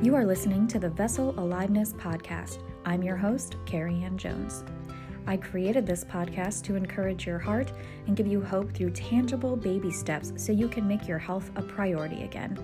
You 0.00 0.14
are 0.14 0.24
listening 0.24 0.68
to 0.68 0.78
the 0.78 0.90
Vessel 0.90 1.34
Aliveness 1.40 1.92
Podcast. 1.94 2.62
I'm 2.84 3.02
your 3.02 3.16
host, 3.16 3.56
Carrie 3.66 4.04
Ann 4.04 4.16
Jones. 4.16 4.62
I 5.26 5.36
created 5.36 5.86
this 5.86 6.04
podcast 6.04 6.62
to 6.66 6.76
encourage 6.76 7.26
your 7.26 7.40
heart 7.40 7.72
and 8.06 8.16
give 8.16 8.28
you 8.28 8.40
hope 8.40 8.72
through 8.72 8.92
tangible 8.92 9.56
baby 9.56 9.90
steps 9.90 10.32
so 10.36 10.52
you 10.52 10.68
can 10.68 10.86
make 10.86 11.08
your 11.08 11.18
health 11.18 11.50
a 11.56 11.62
priority 11.62 12.22
again. 12.22 12.56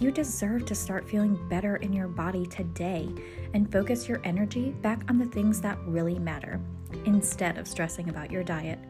You 0.00 0.10
deserve 0.10 0.66
to 0.66 0.74
start 0.74 1.08
feeling 1.08 1.38
better 1.48 1.76
in 1.76 1.92
your 1.92 2.08
body 2.08 2.46
today 2.46 3.08
and 3.54 3.70
focus 3.70 4.08
your 4.08 4.20
energy 4.24 4.70
back 4.82 5.04
on 5.08 5.18
the 5.18 5.26
things 5.26 5.60
that 5.60 5.78
really 5.86 6.18
matter 6.18 6.60
instead 7.04 7.58
of 7.58 7.68
stressing 7.68 8.08
about 8.08 8.32
your 8.32 8.42
diet. 8.42 8.80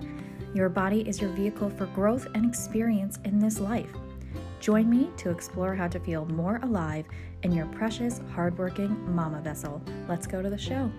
Your 0.54 0.70
body 0.70 1.06
is 1.06 1.20
your 1.20 1.30
vehicle 1.32 1.68
for 1.68 1.84
growth 1.88 2.26
and 2.34 2.46
experience 2.46 3.18
in 3.26 3.38
this 3.38 3.60
life. 3.60 3.92
Join 4.60 4.88
me 4.88 5.10
to 5.16 5.28
explore 5.28 5.74
how 5.74 5.88
to 5.88 5.98
feel 5.98 6.24
more 6.24 6.60
alive 6.62 7.04
in 7.42 7.52
your 7.52 7.66
precious, 7.66 8.20
hardworking 8.34 9.14
mama 9.14 9.40
vessel. 9.40 9.82
Let's 10.08 10.26
go 10.26 10.42
to 10.42 10.50
the 10.50 10.58
show. 10.58 10.90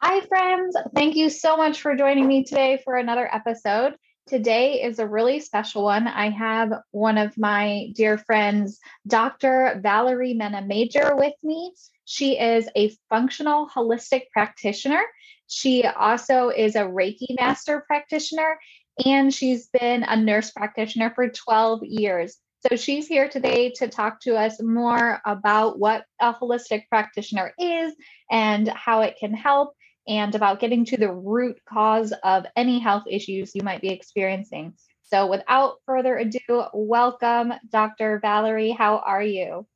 Hi, 0.00 0.20
friends. 0.26 0.76
Thank 0.94 1.16
you 1.16 1.28
so 1.28 1.56
much 1.56 1.80
for 1.80 1.94
joining 1.94 2.26
me 2.26 2.44
today 2.44 2.80
for 2.84 2.96
another 2.96 3.28
episode. 3.32 3.94
Today 4.26 4.82
is 4.82 4.98
a 4.98 5.08
really 5.08 5.40
special 5.40 5.82
one. 5.82 6.06
I 6.06 6.30
have 6.30 6.72
one 6.90 7.18
of 7.18 7.36
my 7.38 7.88
dear 7.94 8.18
friends, 8.18 8.78
Dr. 9.06 9.80
Valerie 9.82 10.34
Mena 10.34 10.62
Major, 10.62 11.16
with 11.16 11.34
me. 11.42 11.72
She 12.04 12.38
is 12.38 12.68
a 12.76 12.94
functional 13.10 13.68
holistic 13.68 14.30
practitioner 14.32 15.02
she 15.48 15.84
also 15.84 16.50
is 16.50 16.76
a 16.76 16.82
Reiki 16.82 17.34
master 17.40 17.82
practitioner 17.86 18.60
and 19.04 19.32
she's 19.32 19.68
been 19.68 20.02
a 20.02 20.16
nurse 20.16 20.50
practitioner 20.50 21.12
for 21.14 21.28
12 21.28 21.84
years. 21.84 22.38
So 22.68 22.76
she's 22.76 23.06
here 23.06 23.28
today 23.28 23.70
to 23.76 23.88
talk 23.88 24.20
to 24.22 24.36
us 24.36 24.60
more 24.60 25.20
about 25.24 25.78
what 25.78 26.04
a 26.20 26.34
holistic 26.34 26.88
practitioner 26.88 27.52
is 27.58 27.94
and 28.30 28.66
how 28.68 29.02
it 29.02 29.16
can 29.18 29.32
help 29.32 29.74
and 30.08 30.34
about 30.34 30.58
getting 30.58 30.84
to 30.86 30.96
the 30.96 31.12
root 31.12 31.60
cause 31.68 32.12
of 32.24 32.46
any 32.56 32.80
health 32.80 33.04
issues 33.08 33.54
you 33.54 33.62
might 33.62 33.80
be 33.80 33.90
experiencing. 33.90 34.74
So 35.04 35.26
without 35.28 35.76
further 35.86 36.16
ado, 36.16 36.64
welcome 36.72 37.52
Dr. 37.70 38.18
Valerie. 38.20 38.72
How 38.72 38.98
are 38.98 39.22
you? 39.22 39.66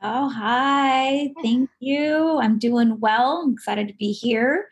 Oh, 0.00 0.28
hi. 0.28 1.32
Thank 1.42 1.70
you. 1.80 2.38
I'm 2.38 2.58
doing 2.58 2.98
well. 2.98 3.42
I'm 3.44 3.52
excited 3.52 3.88
to 3.88 3.94
be 3.94 4.12
here 4.12 4.68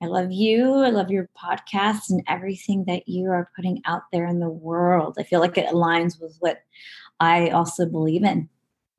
I 0.00 0.06
love 0.06 0.30
you. 0.30 0.74
I 0.74 0.90
love 0.90 1.10
your 1.10 1.28
podcast 1.36 2.10
and 2.10 2.22
everything 2.28 2.84
that 2.84 3.08
you 3.08 3.30
are 3.30 3.50
putting 3.56 3.82
out 3.84 4.02
there 4.12 4.26
in 4.26 4.38
the 4.38 4.48
world. 4.48 5.16
I 5.18 5.24
feel 5.24 5.40
like 5.40 5.58
it 5.58 5.68
aligns 5.68 6.20
with 6.20 6.36
what 6.38 6.60
I 7.18 7.48
also 7.48 7.84
believe 7.84 8.22
in. 8.22 8.48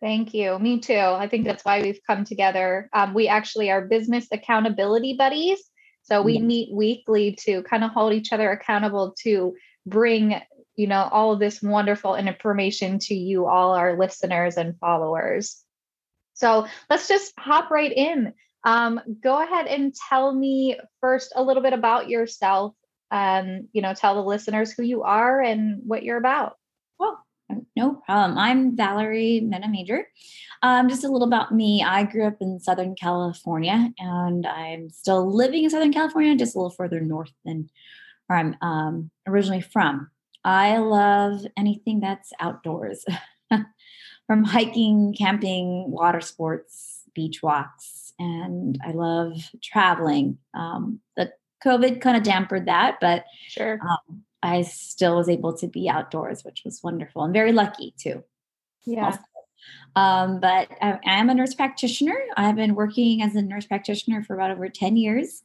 Thank 0.01 0.33
you. 0.33 0.57
Me 0.59 0.79
too. 0.79 0.97
I 0.97 1.27
think 1.27 1.45
that's 1.45 1.63
why 1.63 1.81
we've 1.81 1.99
come 2.05 2.23
together. 2.23 2.89
Um, 2.93 3.13
we 3.13 3.27
actually 3.27 3.69
are 3.69 3.81
business 3.81 4.27
accountability 4.31 5.13
buddies. 5.13 5.59
So 6.03 6.21
we 6.21 6.33
yes. 6.33 6.43
meet 6.43 6.73
weekly 6.73 7.37
to 7.41 7.63
kind 7.63 7.83
of 7.83 7.91
hold 7.91 8.13
each 8.13 8.33
other 8.33 8.49
accountable 8.51 9.13
to 9.23 9.55
bring, 9.85 10.39
you 10.75 10.87
know, 10.87 11.07
all 11.11 11.33
of 11.33 11.39
this 11.39 11.61
wonderful 11.61 12.15
information 12.15 12.99
to 12.99 13.13
you, 13.13 13.45
all 13.45 13.73
our 13.73 13.97
listeners 13.97 14.57
and 14.57 14.77
followers. 14.79 15.63
So 16.33 16.67
let's 16.89 17.07
just 17.07 17.33
hop 17.37 17.69
right 17.69 17.91
in. 17.91 18.33
Um, 18.63 18.99
go 19.21 19.41
ahead 19.41 19.67
and 19.67 19.93
tell 20.09 20.33
me 20.33 20.77
first 21.01 21.33
a 21.35 21.43
little 21.43 21.63
bit 21.63 21.73
about 21.73 22.09
yourself. 22.09 22.75
Um, 23.11 23.67
you 23.71 23.81
know, 23.81 23.93
tell 23.93 24.15
the 24.15 24.23
listeners 24.23 24.71
who 24.71 24.83
you 24.83 25.03
are 25.03 25.41
and 25.41 25.81
what 25.85 26.03
you're 26.03 26.17
about. 26.17 26.57
Well, 26.99 27.25
no 27.75 28.01
problem. 28.05 28.37
I'm 28.37 28.75
Valerie 28.75 29.41
Mena 29.41 29.67
Major. 29.67 30.07
Um, 30.61 30.89
just 30.89 31.03
a 31.03 31.07
little 31.07 31.27
about 31.27 31.53
me. 31.53 31.83
I 31.83 32.03
grew 32.03 32.27
up 32.27 32.37
in 32.41 32.59
Southern 32.59 32.95
California 32.95 33.91
and 33.97 34.45
I'm 34.45 34.89
still 34.89 35.33
living 35.33 35.63
in 35.63 35.69
Southern 35.69 35.93
California, 35.93 36.35
just 36.35 36.55
a 36.55 36.59
little 36.59 36.69
further 36.69 36.99
north 36.99 37.31
than 37.45 37.69
where 38.27 38.39
I'm 38.39 38.55
um, 38.61 39.11
originally 39.25 39.61
from. 39.61 40.11
I 40.43 40.77
love 40.77 41.45
anything 41.57 41.99
that's 41.99 42.31
outdoors, 42.39 43.03
from 44.27 44.43
hiking, 44.43 45.15
camping, 45.17 45.91
water 45.91 46.21
sports, 46.21 47.01
beach 47.13 47.41
walks, 47.41 47.98
and 48.19 48.77
I 48.85 48.91
love 48.91 49.49
traveling. 49.63 50.37
Um, 50.53 50.99
the 51.15 51.31
COVID 51.63 52.01
kind 52.01 52.17
of 52.17 52.23
dampened 52.23 52.67
that, 52.67 52.97
but 53.01 53.25
sure. 53.47 53.79
Um, 53.81 54.23
I 54.41 54.61
still 54.61 55.17
was 55.17 55.29
able 55.29 55.55
to 55.57 55.67
be 55.67 55.89
outdoors, 55.89 56.43
which 56.43 56.61
was 56.63 56.81
wonderful 56.83 57.23
and 57.23 57.33
very 57.33 57.51
lucky 57.51 57.93
too. 57.97 58.23
Yeah. 58.85 59.17
Um, 59.95 60.39
but 60.39 60.69
I, 60.81 60.99
I, 61.05 61.19
am 61.19 61.29
a 61.29 61.33
nurse 61.33 61.53
practitioner. 61.53 62.17
I've 62.37 62.55
been 62.55 62.75
working 62.75 63.21
as 63.21 63.35
a 63.35 63.41
nurse 63.41 63.65
practitioner 63.65 64.23
for 64.23 64.35
about 64.35 64.51
over 64.51 64.69
10 64.69 64.95
years. 64.95 65.43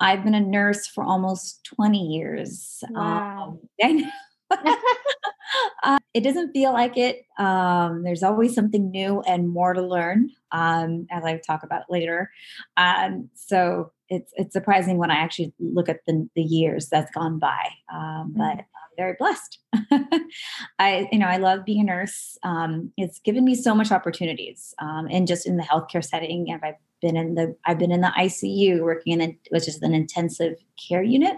I've 0.00 0.22
been 0.22 0.34
a 0.34 0.40
nurse 0.40 0.86
for 0.86 1.02
almost 1.02 1.64
20 1.64 1.98
years. 1.98 2.82
Wow. 2.90 3.58
Um, 3.82 4.00
uh, 4.50 5.98
it 6.14 6.22
doesn't 6.22 6.52
feel 6.52 6.72
like 6.72 6.96
it. 6.96 7.24
Um, 7.38 8.02
there's 8.02 8.22
always 8.22 8.54
something 8.54 8.90
new 8.90 9.20
and 9.22 9.48
more 9.48 9.74
to 9.74 9.82
learn, 9.82 10.30
um, 10.52 11.06
as 11.10 11.24
I 11.24 11.38
talk 11.38 11.62
about 11.62 11.90
later. 11.90 12.30
Um, 12.76 13.30
so 13.34 13.92
it's 14.08 14.32
it's 14.36 14.52
surprising 14.52 14.98
when 14.98 15.10
I 15.10 15.16
actually 15.16 15.52
look 15.58 15.88
at 15.88 16.00
the, 16.06 16.28
the 16.34 16.42
years 16.42 16.88
that's 16.88 17.10
gone 17.10 17.38
by. 17.38 17.68
Um, 17.92 18.34
but 18.36 18.42
mm-hmm. 18.44 18.60
I'm 18.60 18.96
very 18.96 19.16
blessed. 19.18 19.58
I 20.78 21.08
you 21.12 21.18
know 21.18 21.26
I 21.26 21.36
love 21.36 21.64
being 21.64 21.80
a 21.80 21.84
nurse. 21.84 22.38
Um, 22.42 22.92
it's 22.96 23.20
given 23.20 23.44
me 23.44 23.54
so 23.54 23.74
much 23.74 23.92
opportunities, 23.92 24.74
um, 24.80 25.08
and 25.10 25.26
just 25.26 25.46
in 25.46 25.56
the 25.56 25.62
healthcare 25.62 26.04
setting. 26.04 26.50
And 26.50 26.60
I've 26.64 26.74
been 27.00 27.16
in 27.16 27.34
the 27.34 27.54
I've 27.66 27.78
been 27.78 27.92
in 27.92 28.00
the 28.00 28.12
ICU 28.18 28.80
working 28.80 29.12
in 29.14 29.20
a, 29.20 29.38
which 29.50 29.68
is 29.68 29.80
an 29.82 29.94
intensive 29.94 30.54
care 30.88 31.02
unit 31.02 31.36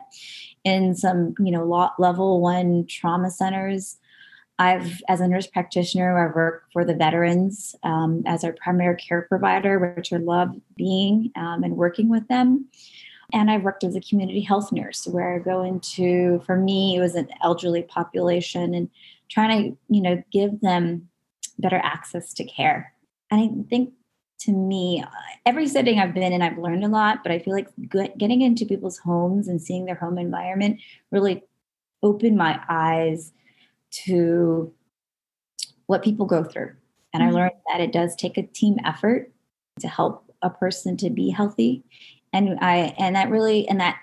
in 0.65 0.95
some 0.95 1.35
you 1.39 1.51
know 1.51 1.93
level 1.99 2.41
one 2.41 2.87
trauma 2.87 3.31
centers 3.31 3.99
I've, 4.61 5.03
as 5.09 5.23
a 5.23 5.27
nurse 5.27 5.47
practitioner, 5.47 6.19
I 6.19 6.37
work 6.37 6.65
for 6.71 6.85
the 6.85 6.95
veterans 6.95 7.75
um, 7.83 8.23
as 8.27 8.45
our 8.45 8.53
primary 8.53 8.95
care 8.97 9.23
provider, 9.23 9.79
which 9.79 10.13
I 10.13 10.19
love 10.19 10.55
being 10.77 11.33
um, 11.35 11.65
and 11.65 11.79
working 11.79 12.11
with 12.11 12.29
them. 12.29 12.69
And 13.33 13.51
I've 13.51 13.63
worked 13.63 13.85
as 13.85 13.97
a 13.97 14.03
community 14.03 14.43
health 14.43 14.71
nurse, 14.71 15.07
where 15.07 15.35
I 15.35 15.39
go 15.39 15.63
into, 15.63 16.41
for 16.45 16.57
me, 16.57 16.95
it 16.95 17.01
was 17.01 17.15
an 17.15 17.29
elderly 17.43 17.85
population 17.85 18.75
and 18.75 18.91
trying 19.31 19.73
to, 19.73 19.79
you 19.89 20.03
know, 20.03 20.23
give 20.31 20.61
them 20.61 21.09
better 21.59 21.81
access 21.83 22.35
to 22.35 22.45
care. 22.45 22.93
And 23.31 23.41
I 23.41 23.71
think 23.71 23.95
to 24.41 24.53
me, 24.53 25.05
every 25.45 25.69
setting 25.69 25.99
I've 25.99 26.15
been 26.15 26.33
in, 26.33 26.43
I've 26.43 26.59
learned 26.59 26.85
a 26.85 26.89
lot, 26.89 27.23
but 27.23 27.31
I 27.31 27.39
feel 27.39 27.55
like 27.55 27.69
getting 28.19 28.41
into 28.41 28.65
people's 28.65 28.99
homes 28.99 29.49
and 29.49 29.61
seeing 29.61 29.85
their 29.85 29.95
home 29.95 30.19
environment 30.19 30.81
really 31.11 31.43
opened 32.03 32.39
my 32.39 32.59
eyes 32.69 33.33
to 33.91 34.73
what 35.87 36.03
people 36.03 36.25
go 36.25 36.43
through. 36.43 36.73
And 37.13 37.23
mm-hmm. 37.23 37.37
I 37.37 37.41
learned 37.41 37.57
that 37.71 37.81
it 37.81 37.93
does 37.93 38.17
take 38.17 38.39
a 38.39 38.43
team 38.43 38.79
effort 38.85 39.31
to 39.81 39.89
help 39.89 40.25
a 40.43 40.49
person 40.49 40.97
to 40.99 41.11
be 41.11 41.31
healthy. 41.31 41.85
And 42.33 42.59
I 42.61 42.95
and 42.99 43.17
that 43.17 43.29
really 43.29 43.69
and 43.69 43.81
that 43.81 43.99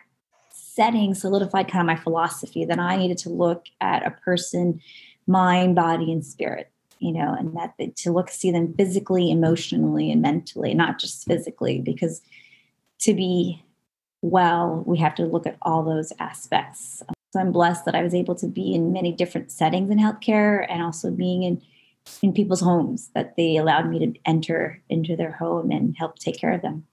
setting 0.51 1.15
solidified 1.15 1.71
kind 1.71 1.81
of 1.81 1.87
my 1.87 2.01
philosophy 2.01 2.65
that 2.65 2.77
I 2.77 2.97
needed 2.97 3.17
to 3.19 3.29
look 3.29 3.65
at 3.81 4.05
a 4.05 4.11
person, 4.11 4.81
mind, 5.25 5.75
body, 5.75 6.11
and 6.11 6.23
spirit, 6.23 6.71
you 6.99 7.11
know, 7.11 7.35
and 7.37 7.55
that 7.57 7.95
to 7.97 8.11
look 8.11 8.29
see 8.29 8.51
them 8.51 8.73
physically, 8.73 9.31
emotionally, 9.31 10.11
and 10.11 10.21
mentally, 10.21 10.73
not 10.73 10.99
just 10.99 11.25
physically, 11.25 11.81
because 11.81 12.21
to 12.99 13.13
be 13.13 13.63
well, 14.21 14.83
we 14.85 14.97
have 14.97 15.15
to 15.15 15.25
look 15.25 15.45
at 15.45 15.57
all 15.61 15.83
those 15.83 16.11
aspects. 16.19 17.03
So 17.33 17.39
I'm 17.39 17.51
blessed 17.51 17.85
that 17.85 17.95
I 17.95 18.01
was 18.01 18.15
able 18.15 18.35
to 18.35 18.47
be 18.47 18.73
in 18.73 18.91
many 18.91 19.11
different 19.11 19.51
settings 19.51 19.91
in 19.91 19.99
healthcare 19.99 20.65
and 20.69 20.81
also 20.81 21.11
being 21.11 21.43
in 21.43 21.61
in 22.21 22.31
people's 22.31 22.61
homes 22.61 23.09
that 23.15 23.35
they 23.35 23.57
allowed 23.57 23.89
me 23.89 23.99
to 23.99 24.19
enter 24.25 24.81
into 24.89 25.15
their 25.17 25.33
home 25.33 25.71
and 25.71 25.95
help 25.97 26.17
take 26.17 26.39
care 26.39 26.53
of 26.53 26.61
them. 26.61 26.85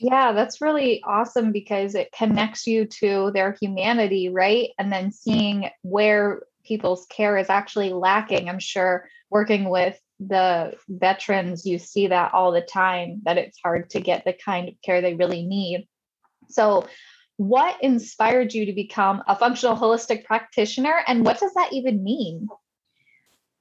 Yeah, 0.00 0.32
that's 0.32 0.60
really 0.60 1.02
awesome 1.04 1.52
because 1.52 1.94
it 1.94 2.10
connects 2.12 2.66
you 2.66 2.86
to 2.86 3.30
their 3.32 3.56
humanity, 3.60 4.28
right? 4.28 4.70
And 4.78 4.92
then 4.92 5.12
seeing 5.12 5.70
where 5.82 6.42
people's 6.64 7.06
care 7.06 7.36
is 7.36 7.50
actually 7.50 7.92
lacking. 7.92 8.48
I'm 8.48 8.58
sure 8.58 9.08
working 9.30 9.68
with 9.68 9.98
the 10.20 10.74
veterans, 10.88 11.66
you 11.66 11.78
see 11.78 12.08
that 12.08 12.32
all 12.34 12.52
the 12.52 12.60
time 12.60 13.20
that 13.24 13.38
it's 13.38 13.58
hard 13.62 13.90
to 13.90 14.00
get 14.00 14.24
the 14.24 14.32
kind 14.32 14.68
of 14.68 14.74
care 14.84 15.00
they 15.00 15.14
really 15.14 15.44
need. 15.44 15.88
So, 16.48 16.86
what 17.36 17.82
inspired 17.82 18.54
you 18.54 18.66
to 18.66 18.72
become 18.72 19.22
a 19.26 19.34
functional 19.34 19.76
holistic 19.76 20.24
practitioner 20.24 21.00
and 21.08 21.24
what 21.24 21.40
does 21.40 21.52
that 21.54 21.72
even 21.72 22.04
mean? 22.04 22.46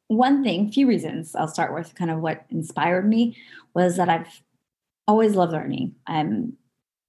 One 0.07 0.43
thing, 0.43 0.71
few 0.71 0.85
reasons 0.85 1.33
I'll 1.33 1.47
start 1.47 1.73
with 1.73 1.95
kind 1.95 2.11
of 2.11 2.19
what 2.19 2.45
inspired 2.51 3.07
me 3.07 3.35
was 3.73 3.97
that 3.97 4.09
I've 4.09 4.41
always 5.07 5.35
loved 5.35 5.53
learning. 5.53 5.95
I'm 6.05 6.53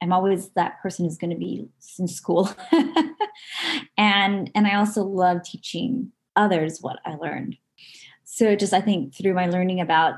I'm 0.03 0.13
always 0.13 0.51
that 0.51 0.81
person 0.83 1.05
who's 1.05 1.19
going 1.19 1.31
to 1.31 1.37
be 1.37 1.69
in 1.99 2.09
school. 2.09 2.51
and 3.97 4.51
and 4.55 4.67
I 4.67 4.77
also 4.77 5.03
love 5.03 5.43
teaching 5.43 6.13
others 6.37 6.81
what 6.81 6.99
I 7.05 7.15
learned. 7.15 7.57
So 8.25 8.57
just 8.57 8.73
I 8.73 8.81
think 8.81 9.15
through 9.15 9.35
my 9.35 9.47
learning 9.47 9.81
about 9.81 10.15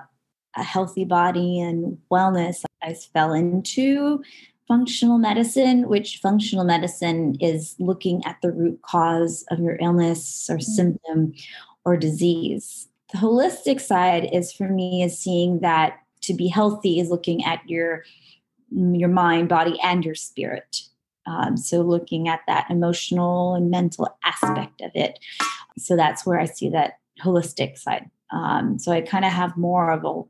a 0.56 0.62
healthy 0.62 1.04
body 1.04 1.60
and 1.60 1.98
wellness, 2.10 2.64
I 2.82 2.94
fell 2.94 3.32
into 3.32 4.22
functional 4.66 5.18
medicine, 5.18 5.88
which 5.88 6.18
functional 6.18 6.64
medicine 6.64 7.36
is 7.40 7.76
looking 7.78 8.24
at 8.24 8.36
the 8.42 8.50
root 8.50 8.80
cause 8.82 9.44
of 9.50 9.60
your 9.60 9.76
illness 9.80 10.48
or 10.50 10.56
mm-hmm. 10.56 10.72
symptom 10.72 11.34
or 11.84 11.96
disease. 11.96 12.88
The 13.12 13.18
holistic 13.18 13.80
side 13.80 14.28
is 14.32 14.52
for 14.52 14.68
me 14.68 15.02
is 15.02 15.18
seeing 15.18 15.60
that 15.60 15.98
to 16.22 16.34
be 16.34 16.48
healthy 16.48 16.98
is 16.98 17.10
looking 17.10 17.44
at 17.44 17.60
your 17.68 18.04
your 18.70 19.08
mind, 19.08 19.48
body, 19.48 19.78
and 19.82 20.04
your 20.04 20.14
spirit. 20.14 20.82
Um, 21.26 21.56
so 21.56 21.82
looking 21.82 22.28
at 22.28 22.40
that 22.46 22.66
emotional 22.70 23.54
and 23.54 23.70
mental 23.70 24.16
aspect 24.24 24.80
of 24.80 24.90
it. 24.94 25.18
So 25.76 25.96
that's 25.96 26.24
where 26.24 26.38
I 26.38 26.46
see 26.46 26.68
that 26.70 26.98
holistic 27.22 27.78
side. 27.78 28.08
Um, 28.30 28.78
so 28.78 28.92
I 28.92 29.00
kind 29.00 29.24
of 29.24 29.32
have 29.32 29.56
more 29.56 29.90
of 29.90 30.04
a 30.04 30.22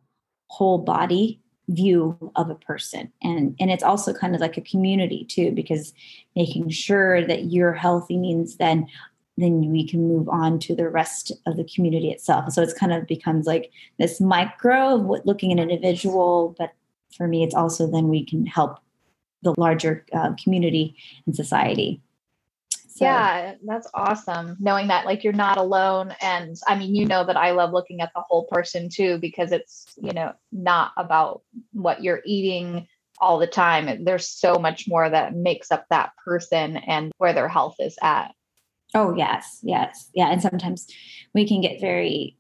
whole 0.49 0.79
body 0.79 1.41
view 1.69 2.33
of 2.37 2.49
a 2.49 2.55
person 2.55 3.13
and 3.23 3.57
and 3.59 3.73
it's 3.73 3.83
also 3.83 4.13
kind 4.13 4.37
of 4.37 4.41
like 4.41 4.57
a 4.57 4.61
community 4.61 5.25
too 5.25 5.51
because 5.51 5.93
making 6.37 6.69
sure 6.69 7.27
that 7.27 7.47
you're 7.47 7.73
healthy 7.73 8.17
means 8.17 8.57
then 8.57 8.87
then 9.37 9.73
we 9.73 9.87
can 9.87 10.07
move 10.07 10.29
on 10.29 10.61
to 10.61 10.77
the 10.77 10.89
rest 10.89 11.33
of 11.45 11.57
the 11.57 11.65
community 11.65 12.13
itself 12.13 12.53
so 12.53 12.63
it's 12.63 12.73
kind 12.73 12.93
of 12.93 13.05
becomes 13.09 13.47
like 13.47 13.73
this 13.99 14.21
micro 14.21 14.95
of 14.95 15.27
looking 15.27 15.51
at 15.53 15.59
an 15.59 15.69
individual 15.69 16.55
but 16.57 16.73
for 17.15 17.29
me 17.29 17.43
it's 17.45 17.55
also 17.55 17.91
then 17.91 18.09
we 18.09 18.25
can 18.25 18.47
help 18.47 18.79
the 19.43 19.55
larger 19.59 20.05
uh, 20.13 20.33
community 20.43 20.97
and 21.27 21.37
society 21.37 22.01
so. 22.97 23.05
Yeah, 23.05 23.57
that's 23.67 23.87
awesome. 23.93 24.57
Knowing 24.59 24.89
that 24.89 25.05
like 25.05 25.23
you're 25.23 25.35
not 25.35 25.59
alone. 25.59 26.15
And 26.23 26.57
I 26.67 26.79
mean, 26.79 26.95
you 26.95 27.05
know 27.05 27.25
that 27.27 27.37
I 27.37 27.51
love 27.51 27.73
looking 27.73 28.01
at 28.01 28.11
the 28.15 28.23
whole 28.23 28.47
person 28.47 28.89
too, 28.89 29.19
because 29.19 29.53
it's, 29.53 29.85
you 29.99 30.15
know, 30.15 30.33
not 30.51 30.93
about 30.97 31.43
what 31.75 32.03
you're 32.03 32.23
eating 32.25 32.89
all 33.19 33.39
the 33.39 33.47
time. 33.47 34.05
There's 34.05 34.27
so 34.27 34.55
much 34.55 34.89
more 34.89 35.11
that 35.11 35.37
makes 35.37 35.71
up 35.71 35.85
that 35.91 36.13
person 36.25 36.79
and 36.79 37.13
where 37.19 37.35
their 37.35 37.51
health 37.51 37.77
is 37.81 37.99
at. 38.03 38.35
Oh, 38.95 39.15
yes, 39.15 39.61
yes. 39.63 40.09
Yeah. 40.15 40.31
And 40.31 40.41
sometimes 40.41 40.87
we 41.35 41.47
can 41.47 41.61
get 41.61 41.83
very 41.83 42.39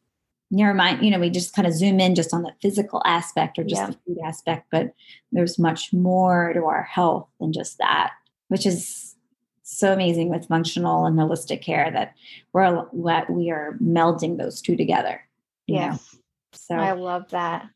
near 0.51 0.73
mind, 0.75 1.05
you 1.05 1.11
know, 1.11 1.19
we 1.19 1.31
just 1.31 1.55
kind 1.55 1.67
of 1.67 1.75
zoom 1.75 2.01
in 2.01 2.15
just 2.15 2.33
on 2.33 2.43
the 2.43 2.53
physical 2.63 3.03
aspect 3.05 3.59
or 3.59 3.65
just 3.65 3.81
yeah. 3.81 3.87
the 3.87 3.99
food 4.07 4.19
aspect, 4.25 4.67
but 4.71 4.95
there's 5.33 5.59
much 5.59 5.93
more 5.93 6.53
to 6.53 6.65
our 6.65 6.83
health 6.83 7.29
than 7.41 7.53
just 7.53 7.79
that, 7.79 8.13
which 8.49 8.67
is 8.67 9.17
so 9.63 9.93
amazing 9.93 10.29
with 10.29 10.47
functional 10.47 11.07
and 11.07 11.19
holistic 11.19 11.61
care 11.61 11.91
that 11.91 12.15
we're 12.53 12.85
what 12.93 13.29
we 13.29 13.51
are 13.51 13.77
melding 13.83 14.39
those 14.39 14.61
two 14.61 14.77
together. 14.77 15.21
Yes. 15.67 16.15
Know? 16.15 16.21
So 16.53 16.75
I 16.77 16.93
love 16.93 17.29
that. 17.31 17.69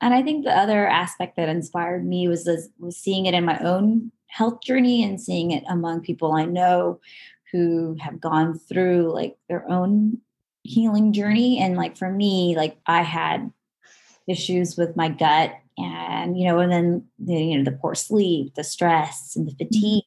And 0.00 0.12
I 0.12 0.22
think 0.22 0.44
the 0.44 0.56
other 0.56 0.86
aspect 0.86 1.36
that 1.36 1.48
inspired 1.48 2.04
me 2.04 2.28
was 2.28 2.44
this, 2.44 2.68
was 2.78 2.96
seeing 2.96 3.26
it 3.26 3.34
in 3.34 3.44
my 3.44 3.58
own 3.60 4.10
health 4.26 4.60
journey 4.60 5.02
and 5.04 5.20
seeing 5.20 5.52
it 5.52 5.64
among 5.68 6.00
people 6.00 6.32
I 6.32 6.44
know 6.44 7.00
who 7.52 7.96
have 8.00 8.20
gone 8.20 8.58
through 8.58 9.12
like 9.12 9.36
their 9.48 9.66
own 9.70 10.18
healing 10.66 11.12
journey. 11.12 11.58
And 11.58 11.76
like 11.76 11.96
for 11.96 12.10
me, 12.10 12.54
like 12.56 12.76
I 12.86 13.02
had 13.02 13.50
issues 14.28 14.76
with 14.76 14.96
my 14.96 15.08
gut 15.08 15.52
and 15.78 16.38
you 16.38 16.46
know, 16.46 16.58
and 16.58 16.72
then 16.72 17.04
the, 17.18 17.34
you 17.34 17.58
know 17.58 17.64
the 17.64 17.76
poor 17.76 17.94
sleep, 17.94 18.54
the 18.54 18.64
stress, 18.64 19.36
and 19.36 19.46
the 19.46 19.52
mm-hmm. 19.52 19.64
fatigue, 19.66 20.04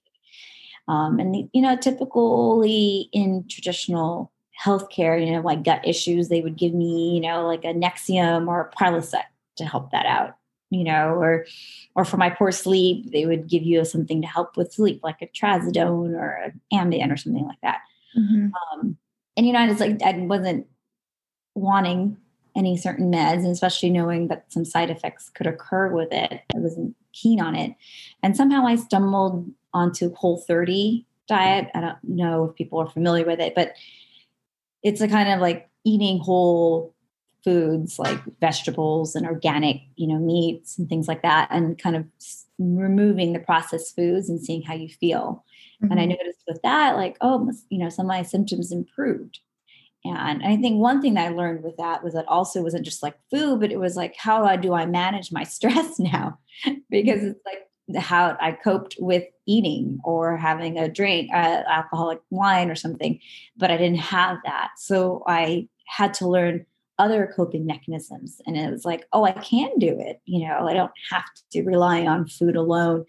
um, 0.89 1.19
and, 1.19 1.47
you 1.53 1.61
know, 1.61 1.77
typically 1.77 3.09
in 3.13 3.45
traditional 3.47 4.31
healthcare, 4.59 5.23
you 5.23 5.31
know, 5.31 5.41
like 5.41 5.63
gut 5.63 5.87
issues, 5.87 6.29
they 6.29 6.41
would 6.41 6.57
give 6.57 6.73
me, 6.73 7.13
you 7.13 7.21
know, 7.21 7.45
like 7.45 7.63
a 7.63 7.75
Nexium 7.75 8.47
or 8.47 8.61
a 8.61 8.75
Prilosec 8.75 9.25
to 9.57 9.65
help 9.65 9.91
that 9.91 10.07
out, 10.07 10.35
you 10.71 10.83
know, 10.83 11.13
or, 11.13 11.45
or 11.93 12.05
for 12.05 12.17
my 12.17 12.31
poor 12.31 12.51
sleep, 12.51 13.11
they 13.11 13.27
would 13.27 13.47
give 13.47 13.61
you 13.61 13.85
something 13.85 14.19
to 14.23 14.27
help 14.27 14.57
with 14.57 14.73
sleep, 14.73 15.01
like 15.03 15.21
a 15.21 15.27
Trazodone 15.27 16.15
or 16.15 16.41
an 16.43 16.59
Ambien 16.73 17.13
or 17.13 17.17
something 17.17 17.45
like 17.45 17.61
that. 17.61 17.81
Mm-hmm. 18.17 18.47
Um, 18.73 18.97
and, 19.39 19.47
you 19.47 19.53
know, 19.53 19.59
I 19.59 19.67
like, 19.67 20.01
I 20.03 20.11
wasn't 20.17 20.67
wanting 21.55 22.17
any 22.57 22.75
certain 22.75 23.09
meds, 23.09 23.37
and 23.37 23.47
especially 23.47 23.89
knowing 23.89 24.27
that 24.27 24.51
some 24.51 24.65
side 24.65 24.89
effects 24.89 25.29
could 25.29 25.47
occur 25.47 25.87
with 25.87 26.09
it. 26.11 26.41
I 26.53 26.57
wasn't 26.57 26.93
keen 27.13 27.39
on 27.39 27.55
it. 27.55 27.73
And 28.21 28.35
somehow 28.35 28.67
I 28.67 28.75
stumbled 28.75 29.49
onto 29.73 30.13
Whole 30.13 30.43
30 30.45 31.05
diet. 31.29 31.69
I 31.73 31.79
don't 31.79 31.97
know 32.03 32.49
if 32.49 32.55
people 32.55 32.79
are 32.79 32.89
familiar 32.89 33.25
with 33.25 33.39
it, 33.39 33.55
but 33.55 33.75
it's 34.83 34.99
a 34.99 35.07
kind 35.07 35.29
of 35.29 35.39
like 35.39 35.69
eating 35.85 36.19
whole 36.19 36.93
foods 37.45 37.97
like 37.97 38.19
vegetables 38.41 39.15
and 39.15 39.25
organic, 39.25 39.77
you 39.95 40.07
know, 40.07 40.19
meats 40.19 40.77
and 40.77 40.89
things 40.89 41.07
like 41.07 41.21
that, 41.21 41.47
and 41.49 41.79
kind 41.79 41.95
of 41.95 42.03
removing 42.59 43.33
the 43.33 43.39
processed 43.39 43.95
foods 43.95 44.29
and 44.29 44.41
seeing 44.41 44.61
how 44.61 44.75
you 44.75 44.89
feel. 44.89 45.43
Mm-hmm. 45.81 45.91
And 45.91 45.99
I 45.99 46.03
mm-hmm. 46.03 46.11
noticed 46.11 46.43
with 46.47 46.61
that, 46.63 46.95
like, 46.95 47.17
oh, 47.21 47.51
you 47.69 47.79
know, 47.79 47.89
some 47.89 48.05
of 48.05 48.09
my 48.09 48.23
symptoms 48.23 48.71
improved. 48.71 49.39
And 50.05 50.43
I 50.43 50.55
think 50.55 50.79
one 50.79 51.01
thing 51.01 51.15
that 51.15 51.27
I 51.27 51.35
learned 51.35 51.63
with 51.63 51.75
that 51.77 52.03
was 52.03 52.13
that 52.13 52.27
also 52.27 52.61
wasn't 52.61 52.85
just 52.85 53.03
like 53.03 53.17
food, 53.29 53.59
but 53.59 53.71
it 53.71 53.79
was 53.79 53.97
like, 53.97 54.15
how 54.15 54.55
do 54.55 54.73
I 54.73 54.85
manage 54.85 55.31
my 55.31 55.43
stress 55.45 55.99
now? 55.99 56.37
because 56.89 57.23
it's 57.23 57.39
like 57.45 57.65
how 58.01 58.37
I 58.39 58.51
coped 58.51 58.95
with 58.99 59.23
eating 59.45 59.99
or 60.03 60.37
having 60.37 60.77
a 60.77 60.87
drink, 60.87 61.31
uh, 61.33 61.63
alcoholic 61.67 62.19
wine 62.29 62.69
or 62.69 62.75
something, 62.75 63.19
but 63.57 63.71
I 63.71 63.77
didn't 63.77 63.99
have 63.99 64.37
that. 64.45 64.71
So 64.77 65.23
I 65.27 65.67
had 65.85 66.13
to 66.15 66.27
learn 66.27 66.65
other 66.99 67.31
coping 67.35 67.65
mechanisms. 67.65 68.41
And 68.45 68.55
it 68.57 68.69
was 68.69 68.85
like, 68.85 69.05
oh, 69.13 69.25
I 69.25 69.31
can 69.31 69.71
do 69.79 69.97
it. 69.99 70.21
You 70.25 70.47
know, 70.47 70.67
I 70.67 70.73
don't 70.73 70.91
have 71.11 71.25
to 71.51 71.63
rely 71.63 72.05
on 72.05 72.27
food 72.27 72.55
alone 72.55 73.05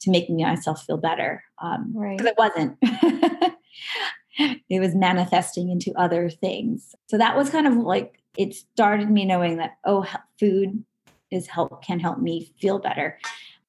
to 0.00 0.10
make 0.10 0.28
myself 0.28 0.84
feel 0.84 0.98
better. 0.98 1.42
Um, 1.62 1.92
right. 1.94 2.18
Because 2.18 2.32
it 2.32 2.38
wasn't. 2.38 2.76
it 4.68 4.80
was 4.80 4.94
manifesting 4.94 5.70
into 5.70 5.92
other 5.96 6.28
things. 6.28 6.94
So 7.06 7.16
that 7.16 7.36
was 7.36 7.50
kind 7.50 7.66
of 7.66 7.74
like, 7.76 8.20
it 8.36 8.54
started 8.54 9.10
me 9.10 9.24
knowing 9.24 9.56
that, 9.56 9.78
oh, 9.84 10.06
food 10.38 10.84
is 11.30 11.46
help 11.46 11.82
can 11.82 12.00
help 12.00 12.18
me 12.18 12.52
feel 12.60 12.78
better 12.78 13.18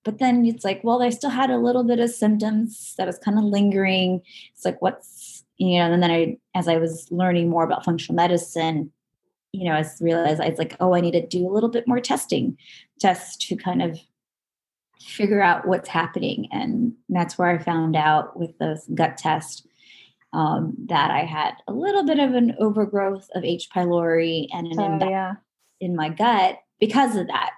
but 0.04 0.20
then 0.20 0.46
it's 0.46 0.66
like 0.66 0.84
well 0.84 1.02
i 1.02 1.10
still 1.10 1.30
had 1.30 1.50
a 1.50 1.58
little 1.58 1.84
bit 1.84 2.00
of 2.00 2.10
symptoms 2.10 2.96
that 2.98 3.08
was 3.08 3.20
kind 3.20 3.38
of 3.38 3.44
lingering 3.44 4.22
it's 4.54 4.66
like 4.66 4.82
what's 4.82 5.44
you 5.58 5.78
know 5.78 5.92
and 5.92 6.02
then 6.02 6.12
i 6.12 6.38
as 6.56 6.68
i 6.68 6.78
was 6.78 7.08
learning 7.12 7.50
more 7.50 7.64
about 7.64 7.86
functional 7.86 8.16
medicine 8.16 8.92
you 9.54 9.66
know 9.66 9.74
i 9.74 9.86
realized 10.00 10.42
i 10.42 10.50
was 10.50 10.58
like 10.58 10.76
oh 10.80 10.94
i 10.94 11.02
need 11.02 11.12
to 11.12 11.26
do 11.26 11.48
a 11.48 11.52
little 11.52 11.70
bit 11.70 11.88
more 11.88 12.00
testing 12.00 12.58
just 13.00 13.42
to 13.42 13.56
kind 13.56 13.82
of 13.82 14.00
figure 15.02 15.42
out 15.42 15.68
what's 15.68 15.90
happening. 15.90 16.48
And 16.52 16.94
that's 17.10 17.38
where 17.38 17.50
i 17.50 17.58
found 17.58 17.96
out 17.96 18.38
with 18.38 18.58
the 18.60 18.82
gut 18.94 19.18
test 19.18 19.68
um, 20.34 20.76
that 20.88 21.12
i 21.12 21.26
had 21.26 21.56
a 21.68 21.74
little 21.74 22.06
bit 22.06 22.20
of 22.20 22.34
an 22.34 22.56
overgrowth 22.60 23.28
of 23.36 23.44
h. 23.44 23.68
pylori 23.76 24.48
and 24.54 24.68
an 24.68 25.04
oh, 25.04 25.10
yeah. 25.10 25.34
in 25.80 25.96
my 25.96 26.10
gut 26.10 26.60
because 26.80 27.16
of 27.16 27.28
that. 27.28 27.52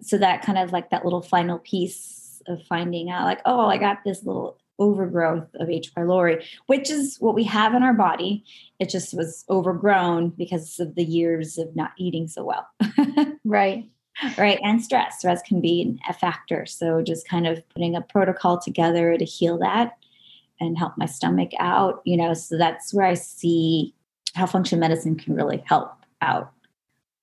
So 0.00 0.18
that 0.18 0.42
kind 0.42 0.58
of 0.58 0.72
like 0.72 0.90
that 0.90 1.04
little 1.04 1.22
final 1.22 1.58
piece 1.58 2.42
of 2.46 2.62
finding 2.66 3.08
out 3.08 3.24
like 3.24 3.40
oh 3.46 3.66
i 3.66 3.78
got 3.78 4.04
this 4.04 4.22
little 4.22 4.58
overgrowth 4.78 5.48
of 5.56 5.70
h. 5.70 5.94
pylori 5.94 6.44
which 6.66 6.90
is 6.90 7.16
what 7.20 7.34
we 7.34 7.44
have 7.44 7.74
in 7.74 7.82
our 7.82 7.94
body. 7.94 8.44
It 8.80 8.88
just 8.88 9.14
was 9.14 9.44
overgrown 9.48 10.30
because 10.30 10.80
of 10.80 10.94
the 10.94 11.04
years 11.04 11.58
of 11.58 11.74
not 11.76 11.92
eating 11.98 12.28
so 12.28 12.44
well. 12.44 12.68
Right. 13.44 13.88
Right 14.38 14.58
and 14.62 14.82
stress. 14.82 15.18
Stress 15.18 15.42
can 15.42 15.60
be 15.60 16.00
a 16.08 16.12
factor. 16.12 16.66
So 16.66 17.02
just 17.02 17.28
kind 17.28 17.46
of 17.46 17.62
putting 17.70 17.94
a 17.94 18.00
protocol 18.00 18.58
together 18.58 19.16
to 19.18 19.24
heal 19.24 19.58
that 19.58 19.96
and 20.60 20.78
help 20.78 20.96
my 20.96 21.06
stomach 21.06 21.50
out 21.58 22.00
you 22.04 22.16
know 22.16 22.34
so 22.34 22.56
that's 22.56 22.92
where 22.92 23.06
i 23.06 23.14
see 23.14 23.94
how 24.34 24.46
function 24.46 24.78
medicine 24.78 25.16
can 25.16 25.34
really 25.34 25.62
help 25.66 25.92
out 26.22 26.52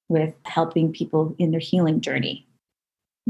with 0.10 0.34
helping 0.46 0.91
people 0.91 1.36
in 1.38 1.51
their 1.51 1.60
healing 1.60 2.01
journey 2.01 2.46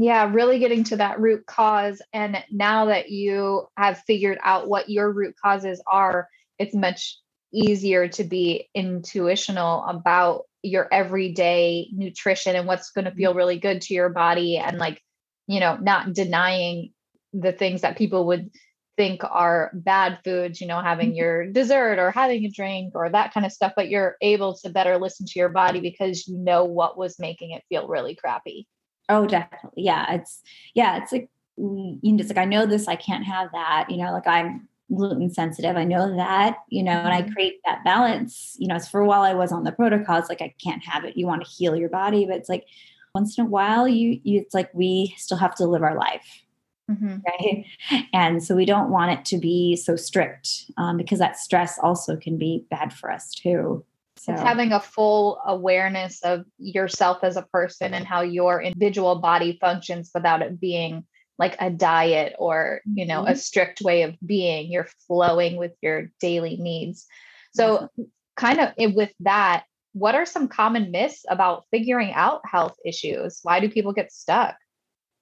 yeah, 0.02 0.30
really 0.32 0.58
getting 0.58 0.84
to 0.84 0.96
that 0.96 1.20
root 1.20 1.46
cause. 1.46 2.02
And 2.12 2.42
now 2.50 2.86
that 2.86 3.10
you 3.10 3.66
have 3.76 4.02
figured 4.06 4.38
out 4.42 4.68
what 4.68 4.90
your 4.90 5.12
root 5.12 5.34
causes 5.42 5.82
are, 5.86 6.28
it's 6.58 6.74
much 6.74 7.18
easier 7.52 8.08
to 8.08 8.24
be 8.24 8.68
intuitional 8.74 9.84
about 9.84 10.44
your 10.62 10.88
everyday 10.92 11.88
nutrition 11.92 12.56
and 12.56 12.66
what's 12.66 12.90
going 12.90 13.04
to 13.04 13.10
feel 13.12 13.34
really 13.34 13.58
good 13.58 13.80
to 13.82 13.94
your 13.94 14.08
body 14.08 14.56
and 14.56 14.78
like 14.78 15.02
you 15.48 15.60
know 15.60 15.76
not 15.76 16.12
denying 16.12 16.92
the 17.32 17.52
things 17.52 17.80
that 17.80 17.98
people 17.98 18.26
would 18.28 18.50
think 18.96 19.22
are 19.24 19.70
bad 19.74 20.18
foods 20.24 20.60
you 20.60 20.66
know 20.68 20.80
having 20.80 21.08
mm-hmm. 21.08 21.16
your 21.16 21.46
dessert 21.46 21.98
or 21.98 22.12
having 22.12 22.44
a 22.44 22.50
drink 22.50 22.92
or 22.94 23.10
that 23.10 23.34
kind 23.34 23.44
of 23.44 23.52
stuff 23.52 23.72
but 23.74 23.88
you're 23.88 24.16
able 24.22 24.56
to 24.56 24.70
better 24.70 24.98
listen 24.98 25.26
to 25.26 25.38
your 25.38 25.48
body 25.48 25.80
because 25.80 26.28
you 26.28 26.38
know 26.38 26.64
what 26.64 26.96
was 26.96 27.18
making 27.18 27.50
it 27.50 27.64
feel 27.68 27.88
really 27.88 28.14
crappy 28.14 28.66
Oh, 29.08 29.26
definitely. 29.26 29.82
Yeah. 29.84 30.14
It's, 30.14 30.42
yeah, 30.74 31.02
it's 31.02 31.12
like, 31.12 31.28
you 31.56 31.98
know, 32.02 32.20
it's 32.20 32.28
like, 32.28 32.38
I 32.38 32.44
know 32.44 32.66
this, 32.66 32.88
I 32.88 32.96
can't 32.96 33.24
have 33.24 33.50
that. 33.52 33.86
You 33.90 33.98
know, 33.98 34.12
like 34.12 34.26
I'm 34.26 34.68
gluten 34.94 35.30
sensitive. 35.30 35.76
I 35.76 35.84
know 35.84 36.16
that, 36.16 36.58
you 36.68 36.82
know, 36.82 36.92
and 36.92 37.08
I 37.08 37.22
mm-hmm. 37.22 37.32
create 37.32 37.60
that 37.64 37.84
balance. 37.84 38.56
You 38.58 38.68
know, 38.68 38.76
it's 38.76 38.88
for 38.88 39.00
a 39.00 39.06
while 39.06 39.22
I 39.22 39.34
was 39.34 39.52
on 39.52 39.64
the 39.64 39.72
protocol. 39.72 40.18
It's 40.18 40.28
like 40.28 40.42
I 40.42 40.54
can't 40.62 40.84
have 40.84 41.04
it. 41.04 41.16
You 41.16 41.26
want 41.26 41.44
to 41.44 41.50
heal 41.50 41.76
your 41.76 41.88
body, 41.88 42.26
but 42.26 42.36
it's 42.36 42.48
like 42.48 42.66
once 43.14 43.36
in 43.36 43.44
a 43.44 43.48
while 43.48 43.86
you 43.86 44.20
you 44.22 44.40
it's 44.40 44.54
like 44.54 44.72
we 44.72 45.14
still 45.18 45.36
have 45.36 45.54
to 45.56 45.66
live 45.66 45.82
our 45.82 45.96
life. 45.96 46.42
Mm-hmm. 46.90 47.16
Right. 47.26 47.66
And 48.12 48.42
so 48.42 48.54
we 48.54 48.66
don't 48.66 48.90
want 48.90 49.12
it 49.12 49.24
to 49.26 49.38
be 49.38 49.76
so 49.76 49.96
strict 49.96 50.70
um, 50.76 50.96
because 50.96 51.18
that 51.18 51.38
stress 51.38 51.78
also 51.78 52.16
can 52.16 52.36
be 52.36 52.66
bad 52.70 52.92
for 52.92 53.10
us 53.10 53.32
too. 53.32 53.84
So. 54.16 54.32
It's 54.32 54.42
having 54.42 54.72
a 54.72 54.80
full 54.80 55.40
awareness 55.44 56.22
of 56.22 56.44
yourself 56.58 57.24
as 57.24 57.36
a 57.36 57.42
person 57.42 57.94
and 57.94 58.06
how 58.06 58.20
your 58.20 58.60
individual 58.60 59.16
body 59.16 59.58
functions 59.60 60.10
without 60.14 60.42
it 60.42 60.60
being 60.60 61.04
like 61.38 61.56
a 61.60 61.70
diet 61.70 62.34
or 62.38 62.80
you 62.84 63.06
know 63.06 63.22
mm-hmm. 63.22 63.32
a 63.32 63.36
strict 63.36 63.80
way 63.80 64.02
of 64.02 64.14
being 64.24 64.70
you're 64.70 64.88
flowing 65.06 65.56
with 65.56 65.72
your 65.80 66.10
daily 66.20 66.56
needs 66.56 67.06
so 67.54 67.88
kind 68.36 68.60
of 68.60 68.94
with 68.94 69.12
that 69.20 69.64
what 69.92 70.14
are 70.14 70.24
some 70.26 70.46
common 70.46 70.90
myths 70.90 71.24
about 71.28 71.64
figuring 71.70 72.12
out 72.12 72.40
health 72.44 72.76
issues 72.84 73.40
why 73.42 73.60
do 73.60 73.68
people 73.68 73.92
get 73.92 74.12
stuck 74.12 74.56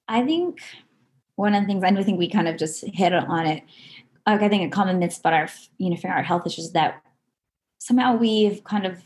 i 0.07 0.23
think 0.23 0.59
one 1.35 1.55
of 1.55 1.63
the 1.63 1.67
things 1.67 1.83
i 1.83 1.89
do 1.89 2.03
think 2.03 2.19
we 2.19 2.29
kind 2.29 2.47
of 2.47 2.57
just 2.57 2.83
hit 2.85 3.13
on 3.13 3.47
it 3.47 3.63
like 4.27 4.41
i 4.41 4.49
think 4.49 4.71
a 4.71 4.75
common 4.75 4.99
myth 4.99 5.17
about 5.19 5.33
our 5.33 5.49
you 5.77 5.89
know 5.89 5.95
figuring 5.95 6.19
out 6.19 6.25
health 6.25 6.45
issues 6.45 6.65
is 6.65 6.73
that 6.73 7.01
somehow 7.81 8.15
we've 8.15 8.63
kind 8.63 8.85
of 8.85 9.01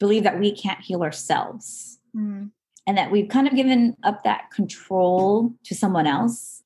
believed 0.00 0.24
that 0.24 0.40
we 0.40 0.50
can't 0.50 0.80
heal 0.80 1.02
ourselves. 1.02 1.98
Mm. 2.16 2.50
And 2.86 2.98
that 2.98 3.12
we've 3.12 3.28
kind 3.28 3.46
of 3.46 3.54
given 3.54 3.96
up 4.02 4.24
that 4.24 4.50
control 4.50 5.52
to 5.64 5.74
someone 5.74 6.06
else. 6.06 6.64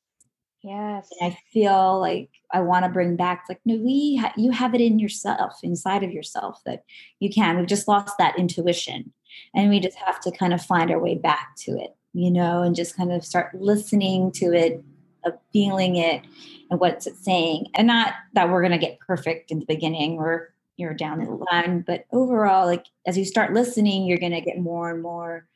Yes. 0.63 1.09
And 1.21 1.33
I 1.33 1.39
feel 1.53 2.01
like 2.01 2.31
I 2.53 2.61
want 2.61 2.85
to 2.85 2.91
bring 2.91 3.17
back 3.17 3.45
like 3.49 3.61
no 3.67 3.77
we 3.77 4.17
ha- 4.17 4.33
you 4.37 4.51
have 4.51 4.75
it 4.75 4.81
in 4.81 4.99
yourself 4.99 5.59
inside 5.63 6.03
of 6.03 6.13
yourself 6.13 6.63
that 6.65 6.85
you 7.21 7.29
can. 7.29 7.59
We've 7.59 7.67
just 7.67 7.87
lost 7.87 8.17
that 8.19 8.39
intuition. 8.39 9.13
And 9.55 9.69
we 9.69 9.79
just 9.79 9.99
have 9.99 10.21
to 10.21 10.31
kind 10.31 10.55
of 10.55 10.63
find 10.63 10.91
our 10.91 10.99
way 10.99 11.17
back 11.17 11.57
to 11.59 11.73
it 11.73 11.95
you 12.15 12.31
know 12.31 12.63
and 12.63 12.75
just 12.75 12.97
kind 12.97 13.13
of 13.13 13.25
start 13.25 13.55
listening 13.61 14.33
to 14.33 14.55
it 14.55 14.83
of 15.27 15.35
feeling 15.53 15.97
it 15.97 16.25
and 16.71 16.81
what's 16.81 17.07
it 17.07 17.17
saying. 17.17 17.67
And 17.75 17.89
not 17.89 18.15
that 18.33 18.49
we're 18.49 18.63
going 18.63 18.73
to 18.73 18.79
get 18.79 19.01
perfect 19.01 19.51
in 19.51 19.59
the 19.59 19.67
beginning 19.67 20.19
or 20.19 20.55
you're 20.77 20.95
down 20.95 21.19
the 21.19 21.25
mm-hmm. 21.25 21.45
line 21.51 21.85
but 21.87 22.05
overall 22.13 22.67
like 22.67 22.87
as 23.07 23.17
you 23.17 23.25
start 23.25 23.53
listening 23.53 24.07
you're 24.07 24.19
going 24.19 24.33
to 24.33 24.41
get 24.41 24.59
more 24.59 24.91
and 24.91 25.03
more 25.03 25.47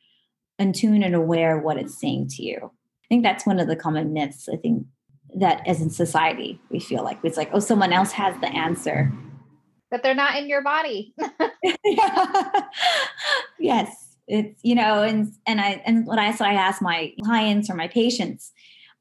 in 0.60 0.74
tune 0.74 1.02
and 1.02 1.14
aware 1.14 1.56
of 1.56 1.64
what 1.64 1.78
it's 1.78 1.98
saying 1.98 2.28
to 2.28 2.44
you. 2.44 2.58
I 2.62 3.06
think 3.08 3.24
that's 3.24 3.46
one 3.46 3.58
of 3.58 3.66
the 3.66 3.74
common 3.74 4.12
myths. 4.12 4.48
I 4.52 4.56
think 4.56 4.86
that 5.36 5.66
as 5.66 5.80
in 5.80 5.90
society, 5.90 6.60
we 6.70 6.78
feel 6.78 7.02
like 7.02 7.18
it's 7.24 7.38
like, 7.38 7.50
oh, 7.52 7.60
someone 7.60 7.92
else 7.92 8.12
has 8.12 8.38
the 8.40 8.48
answer. 8.48 9.10
But 9.90 10.02
they're 10.02 10.14
not 10.14 10.36
in 10.36 10.48
your 10.48 10.62
body. 10.62 11.14
yes. 13.58 14.16
It's, 14.28 14.60
you 14.62 14.76
know, 14.76 15.02
and 15.02 15.32
and 15.44 15.60
I 15.60 15.82
and 15.84 16.06
when 16.06 16.20
I 16.20 16.32
so 16.32 16.44
I 16.44 16.52
ask 16.52 16.80
my 16.80 17.12
clients 17.24 17.68
or 17.68 17.74
my 17.74 17.88
patients, 17.88 18.52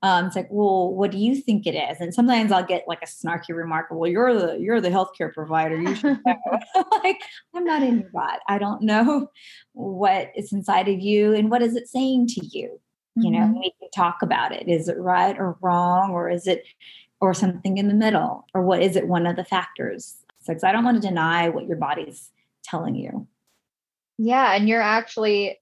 um, 0.01 0.27
it's 0.27 0.36
like, 0.36 0.48
well, 0.50 0.94
what 0.94 1.12
do 1.12 1.18
you 1.18 1.36
think 1.36 1.68
it 1.68 1.75
is? 1.75 2.00
And 2.00 2.13
sometimes 2.13 2.51
I'll 2.51 2.65
get 2.65 2.88
like 2.88 3.01
a 3.01 3.06
snarky 3.06 3.50
remark, 3.50 3.88
well, 3.91 4.10
you're 4.10 4.34
the 4.34 4.58
you're 4.58 4.79
the 4.79 4.89
healthcare 4.89 5.34
provider. 5.34 5.79
You 5.79 5.94
should 5.94 6.20
know. 6.25 6.60
like, 7.03 7.20
I'm 7.53 7.65
not 7.65 7.84
in 7.84 8.00
your 8.00 8.10
bot. 8.10 8.39
I 8.48 8.58
don't 8.60 8.82
know 8.82 9.29
what 9.74 10.32
is 10.36 10.53
inside 10.53 10.88
of 10.88 11.00
you 11.00 11.34
and 11.34 11.51
what 11.51 11.62
is 11.62 11.75
it 11.75 11.89
saying 11.89 12.27
to 12.27 12.46
you. 12.46 12.79
You 13.15 13.32
know, 13.32 13.39
mm-hmm. 13.39 13.60
we 13.60 13.74
can 13.79 13.89
talk 13.94 14.22
about 14.22 14.53
it. 14.53 14.70
Is 14.70 14.88
it 14.88 14.98
right 14.98 15.38
or 15.38 15.58
wrong, 15.62 16.12
or 16.12 16.29
is 16.29 16.48
it 16.48 16.63
or 17.20 17.34
something 17.34 17.77
in 17.77 17.89
the 17.89 17.94
middle, 17.94 18.46
or 18.53 18.62
what 18.62 18.82
is 18.82 18.96
it 18.96 19.10
one 19.10 19.27
of 19.27 19.36
the 19.36 19.44
factors? 19.44 20.15
So 20.41 20.56
I 20.63 20.72
don't 20.72 20.86
want 20.86 21.01
to 21.01 21.06
deny 21.06 21.50
what 21.50 21.68
your 21.68 21.75
body's 21.75 22.29
telling 22.63 22.96
you. 22.96 23.27
Yeah, 24.18 24.53
and 24.53 24.70
you're 24.70 24.82
actually 24.82 25.60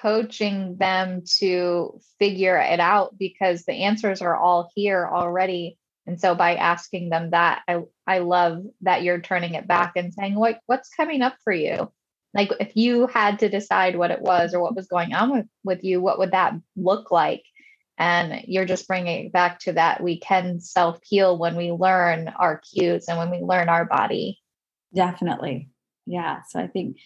coaching 0.00 0.76
them 0.76 1.22
to 1.38 2.00
figure 2.18 2.58
it 2.58 2.80
out 2.80 3.16
because 3.18 3.64
the 3.64 3.72
answers 3.72 4.22
are 4.22 4.36
all 4.36 4.70
here 4.74 5.08
already. 5.10 5.78
And 6.06 6.20
so 6.20 6.34
by 6.34 6.56
asking 6.56 7.08
them 7.08 7.30
that 7.30 7.62
i 7.66 7.80
i 8.06 8.18
love 8.18 8.62
that 8.82 9.02
you're 9.02 9.20
turning 9.20 9.54
it 9.54 9.66
back 9.66 9.92
and 9.96 10.12
saying 10.12 10.34
what 10.34 10.60
what's 10.66 10.90
coming 10.90 11.22
up 11.22 11.36
for 11.42 11.52
you? 11.52 11.90
Like 12.34 12.50
if 12.60 12.76
you 12.76 13.06
had 13.06 13.38
to 13.38 13.48
decide 13.48 13.96
what 13.96 14.10
it 14.10 14.20
was 14.20 14.54
or 14.54 14.60
what 14.60 14.76
was 14.76 14.86
going 14.86 15.14
on 15.14 15.30
with 15.30 15.46
with 15.62 15.84
you 15.84 16.00
what 16.00 16.18
would 16.18 16.32
that 16.32 16.54
look 16.76 17.10
like? 17.10 17.42
And 17.96 18.42
you're 18.46 18.64
just 18.64 18.88
bringing 18.88 19.26
it 19.26 19.32
back 19.32 19.60
to 19.60 19.72
that 19.74 20.02
we 20.02 20.18
can 20.18 20.60
self 20.60 20.98
heal 21.04 21.38
when 21.38 21.56
we 21.56 21.70
learn 21.70 22.28
our 22.28 22.58
cues 22.58 23.06
and 23.08 23.18
when 23.18 23.30
we 23.30 23.38
learn 23.38 23.68
our 23.68 23.84
body. 23.84 24.40
Definitely. 24.94 25.70
Yeah. 26.06 26.42
So 26.48 26.60
i 26.60 26.66
think 26.66 26.98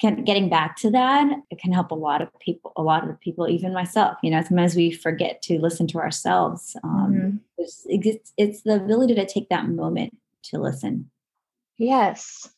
can, 0.00 0.24
getting 0.24 0.48
back 0.48 0.76
to 0.76 0.90
that 0.90 1.26
it 1.50 1.58
can 1.58 1.72
help 1.72 1.90
a 1.90 1.94
lot 1.94 2.22
of 2.22 2.28
people 2.38 2.72
a 2.76 2.82
lot 2.82 3.08
of 3.08 3.18
people 3.20 3.48
even 3.48 3.72
myself 3.72 4.16
you 4.22 4.30
know 4.30 4.42
sometimes 4.42 4.76
we 4.76 4.90
forget 4.90 5.42
to 5.42 5.58
listen 5.58 5.86
to 5.86 5.98
ourselves 5.98 6.76
um, 6.84 7.12
mm-hmm. 7.12 7.36
it's, 7.58 7.86
it's, 7.88 8.32
it's 8.36 8.62
the 8.62 8.76
ability 8.76 9.14
to 9.14 9.26
take 9.26 9.48
that 9.48 9.68
moment 9.68 10.16
to 10.44 10.58
listen. 10.58 11.10
Yes. 11.76 12.48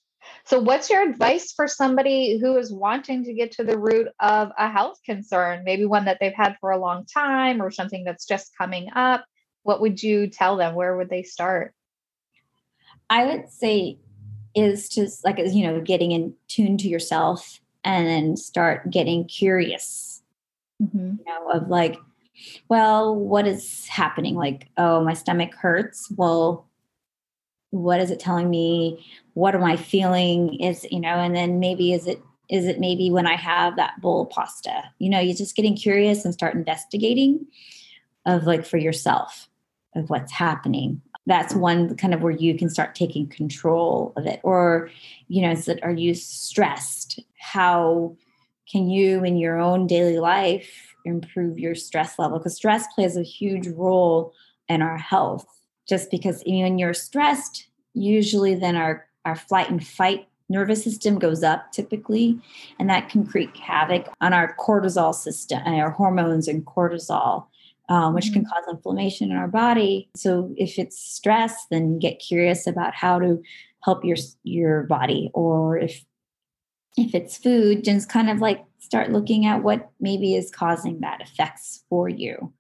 So 0.45 0.61
what's 0.61 0.91
your 0.91 1.03
advice 1.03 1.53
for 1.53 1.67
somebody 1.67 2.39
who 2.39 2.57
is 2.57 2.73
wanting 2.73 3.25
to 3.25 3.35
get 3.35 3.53
to 3.53 3.65
the 3.65 3.79
root 3.79 4.09
of 4.21 4.51
a 4.59 4.71
health 4.71 4.99
concern 5.05 5.63
maybe 5.65 5.85
one 5.85 6.05
that 6.05 6.19
they've 6.21 6.33
had 6.35 6.57
for 6.61 6.71
a 6.71 6.79
long 6.79 7.05
time 7.07 7.61
or 7.61 7.71
something 7.71 8.05
that's 8.05 8.27
just 8.27 8.57
coming 8.57 8.91
up? 8.95 9.25
What 9.63 9.81
would 9.81 10.03
you 10.03 10.29
tell 10.29 10.57
them? 10.57 10.75
Where 10.75 10.97
would 10.97 11.11
they 11.11 11.23
start? 11.23 11.75
I 13.09 13.27
would 13.27 13.51
say 13.51 13.99
is 14.55 14.89
just 14.89 15.25
like 15.25 15.39
you 15.39 15.67
know 15.67 15.81
getting 15.81 16.13
in 16.13 16.35
tune 16.49 16.77
to 16.79 16.89
yourself 16.89 17.61
and 17.85 18.07
then 18.07 18.37
start 18.37 18.91
getting 18.91 19.25
curious. 19.25 20.23
Mm-hmm. 20.83 21.17
you 21.19 21.25
know 21.27 21.51
of 21.51 21.69
like 21.69 21.99
well 22.69 23.15
what 23.15 23.47
is 23.47 23.87
happening? 23.87 24.35
Like 24.35 24.69
oh 24.77 25.03
my 25.03 25.15
stomach 25.15 25.55
hurts. 25.55 26.11
Well 26.17 26.67
what 27.71 28.01
is 28.01 28.11
it 28.11 28.19
telling 28.19 28.51
me? 28.51 29.07
What 29.35 29.55
am 29.55 29.63
i 29.65 29.77
feeling? 29.77 30.59
Is 30.61 30.87
you 30.91 31.01
know 31.01 31.09
and 31.09 31.37
then 31.37 31.61
maybe 31.61 31.93
is 31.93 32.07
it 32.07 32.23
is 32.49 32.67
it 32.67 32.81
maybe 32.81 33.13
when 33.13 33.29
i 33.29 33.37
have 33.37 33.77
that 33.77 34.01
bowl 34.01 34.23
of 34.23 34.31
pasta? 34.31 34.83
You 34.99 35.11
know 35.11 35.21
you're 35.21 35.37
just 35.37 35.57
getting 35.57 35.77
curious 35.77 36.25
and 36.25 36.35
start 36.35 36.55
investigating 36.55 37.47
of 38.27 38.45
like 38.45 38.65
for 38.65 38.79
yourself 38.79 39.49
of 39.95 40.09
what's 40.09 40.33
happening 40.33 41.03
that's 41.27 41.55
one 41.55 41.97
kind 41.97 42.15
of 42.15 42.23
where 42.23 42.33
you 42.33 42.57
can 42.57 42.69
start 42.69 42.95
taking 42.95 43.29
control 43.29 44.13
of 44.17 44.27
it. 44.27 44.41
Or 44.43 44.91
you 45.29 45.43
know 45.43 45.53
is 45.53 45.67
that 45.67 45.83
are 45.83 45.93
you 45.93 46.15
stressed? 46.15 47.21
How 47.39 48.17
can 48.71 48.89
you 48.89 49.25
in 49.25 49.37
your 49.37 49.59
own 49.59 49.87
daily 49.87 50.19
life 50.19 50.95
improve 51.05 51.59
your 51.59 51.75
stress 51.75 52.19
level? 52.19 52.39
Because 52.39 52.57
stress 52.57 52.87
plays 52.95 53.17
a 53.17 53.23
huge 53.23 53.69
role 53.69 54.33
in 54.69 54.83
our 54.83 54.99
health. 54.99 55.47
Just 55.89 56.11
because 56.11 56.43
when 56.47 56.79
you're 56.79 56.95
stressed 56.95 57.67
usually 57.95 58.55
then 58.55 58.77
our 58.77 59.07
our 59.25 59.37
flight 59.37 59.71
and 59.71 59.87
fight 59.87 60.27
nervous 60.49 60.83
system 60.83 61.19
goes 61.19 61.43
up 61.43 61.71
typically 61.73 62.39
and 62.79 62.89
that 62.89 63.09
can 63.09 63.27
create 63.27 63.57
havoc 63.57 64.09
on 64.21 64.33
our 64.33 64.57
cortisol 64.57 65.15
system 65.15 65.61
and 65.65 65.81
our 65.81 65.91
hormones 65.91 66.49
and 66.49 66.65
cortisol 66.67 67.47
um, 67.91 68.15
which 68.15 68.33
can 68.33 68.43
mm-hmm. 68.43 68.51
cause 68.51 68.65
inflammation 68.71 69.31
in 69.31 69.37
our 69.37 69.49
body. 69.49 70.09
So 70.17 70.55
if 70.57 70.79
it's 70.79 70.99
stress, 70.99 71.67
then 71.71 71.99
get 71.99 72.21
curious 72.21 72.67
about 72.67 72.95
how 72.95 73.19
to 73.19 73.43
help 73.83 74.05
your 74.05 74.17
your 74.45 74.85
body, 74.85 75.31
or 75.35 75.77
if 75.77 76.05
if 76.97 77.15
it's 77.15 77.37
food, 77.37 77.85
just 77.85 78.09
kind 78.09 78.31
of 78.31 78.39
like 78.39 78.65
start 78.79 79.11
looking 79.11 79.45
at 79.45 79.63
what 79.63 79.91
maybe 80.01 80.35
is 80.35 80.51
causing 80.51 81.01
that 81.01 81.21
effects 81.21 81.85
for 81.89 82.09
you. 82.09 82.53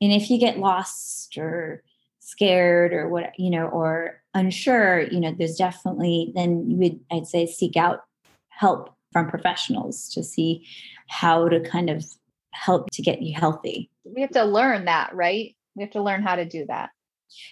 And 0.00 0.12
if 0.12 0.30
you 0.30 0.38
get 0.38 0.58
lost 0.58 1.38
or 1.38 1.82
scared 2.18 2.92
or 2.92 3.08
what 3.08 3.38
you 3.38 3.50
know 3.50 3.66
or 3.66 4.20
unsure, 4.34 5.02
you 5.02 5.20
know, 5.20 5.34
there's 5.36 5.56
definitely 5.56 6.32
then 6.34 6.68
you 6.68 6.76
would 6.76 7.00
I'd 7.10 7.26
say 7.26 7.46
seek 7.46 7.76
out 7.76 8.00
help 8.48 8.96
from 9.12 9.28
professionals 9.28 10.08
to 10.08 10.24
see 10.24 10.66
how 11.06 11.48
to 11.48 11.60
kind 11.60 11.90
of 11.90 12.04
help 12.52 12.90
to 12.90 13.02
get 13.02 13.22
you 13.22 13.34
healthy. 13.34 13.90
We 14.04 14.20
have 14.20 14.30
to 14.30 14.44
learn 14.44 14.84
that, 14.86 15.14
right? 15.14 15.54
We 15.74 15.82
have 15.82 15.92
to 15.92 16.02
learn 16.02 16.22
how 16.22 16.36
to 16.36 16.44
do 16.44 16.66
that. 16.66 16.90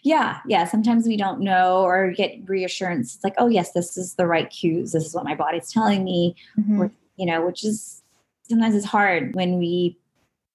Yeah, 0.02 0.40
yeah. 0.46 0.66
Sometimes 0.66 1.06
we 1.06 1.16
don't 1.16 1.40
know 1.40 1.82
or 1.82 2.12
get 2.12 2.36
reassurance. 2.46 3.14
It's 3.14 3.24
like, 3.24 3.34
oh 3.38 3.48
yes, 3.48 3.72
this 3.72 3.96
is 3.96 4.14
the 4.14 4.26
right 4.26 4.50
cues. 4.50 4.92
This 4.92 5.06
is 5.06 5.14
what 5.14 5.24
my 5.24 5.34
body's 5.34 5.72
telling 5.72 6.04
me. 6.04 6.36
Mm-hmm. 6.58 6.82
Or, 6.82 6.92
you 7.16 7.26
know, 7.26 7.44
which 7.44 7.64
is 7.64 8.02
sometimes 8.48 8.74
it's 8.74 8.84
hard 8.84 9.34
when 9.34 9.58
we, 9.58 9.98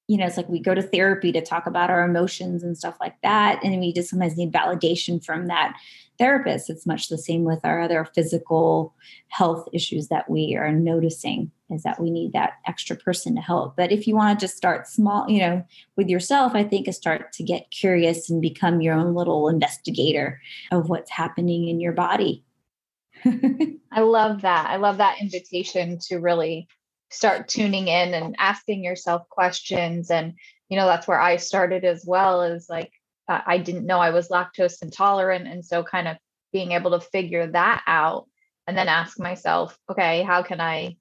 you 0.07 0.17
know, 0.17 0.27
it's 0.27 0.37
like 0.37 0.47
we 0.47 0.59
go 0.59 0.75
to 0.75 0.83
therapy 0.83 1.31
to 1.31 1.41
talk 1.41 1.65
about 1.65 1.89
our 1.89 2.03
emotions 2.03 2.61
and 2.61 2.77
stuff 2.77 2.97
like 2.99 3.15
that. 3.23 3.63
And 3.63 3.79
we 3.79 3.93
just 3.93 4.09
sometimes 4.09 4.37
need 4.37 4.51
validation 4.51 5.23
from 5.23 5.47
that 5.47 5.75
therapist. 6.19 6.69
It's 6.69 6.85
much 6.85 7.09
the 7.09 7.17
same 7.17 7.43
with 7.43 7.59
our 7.63 7.81
other 7.81 8.05
physical 8.05 8.93
health 9.29 9.67
issues 9.73 10.09
that 10.09 10.29
we 10.29 10.55
are 10.55 10.71
noticing 10.71 11.51
is 11.69 11.83
that 11.83 11.99
we 11.99 12.11
need 12.11 12.33
that 12.33 12.53
extra 12.67 12.95
person 12.95 13.35
to 13.35 13.41
help. 13.41 13.75
But 13.75 13.91
if 13.91 14.07
you 14.07 14.15
want 14.15 14.39
to 14.39 14.43
just 14.43 14.57
start 14.57 14.87
small, 14.87 15.29
you 15.29 15.39
know, 15.39 15.65
with 15.95 16.07
yourself, 16.09 16.53
I 16.53 16.63
think 16.63 16.87
is 16.87 16.95
start 16.95 17.31
to 17.33 17.43
get 17.43 17.71
curious 17.71 18.29
and 18.29 18.41
become 18.41 18.81
your 18.81 18.93
own 18.93 19.15
little 19.15 19.49
investigator 19.49 20.41
of 20.71 20.89
what's 20.89 21.09
happening 21.09 21.67
in 21.67 21.79
your 21.79 21.93
body. 21.93 22.43
I 23.25 24.01
love 24.01 24.41
that. 24.41 24.69
I 24.69 24.75
love 24.75 24.97
that 24.97 25.21
invitation 25.21 25.97
to 26.07 26.17
really 26.17 26.67
start 27.11 27.47
tuning 27.47 27.87
in 27.87 28.13
and 28.13 28.35
asking 28.37 28.83
yourself 28.83 29.27
questions. 29.29 30.11
And, 30.11 30.33
you 30.69 30.77
know, 30.77 30.85
that's 30.85 31.07
where 31.07 31.19
I 31.19 31.37
started 31.37 31.83
as 31.83 32.03
well 32.05 32.43
is 32.43 32.67
like, 32.69 32.91
uh, 33.27 33.41
I 33.45 33.57
didn't 33.57 33.87
know 33.87 33.99
I 33.99 34.11
was 34.11 34.29
lactose 34.29 34.83
intolerant. 34.83 35.47
And 35.47 35.65
so 35.65 35.83
kind 35.83 36.07
of 36.07 36.17
being 36.53 36.73
able 36.73 36.91
to 36.91 36.99
figure 36.99 37.47
that 37.47 37.83
out 37.87 38.27
and 38.67 38.77
then 38.77 38.87
ask 38.87 39.19
myself, 39.19 39.77
okay, 39.89 40.21
how 40.23 40.43
can 40.43 40.61
I 40.61 40.97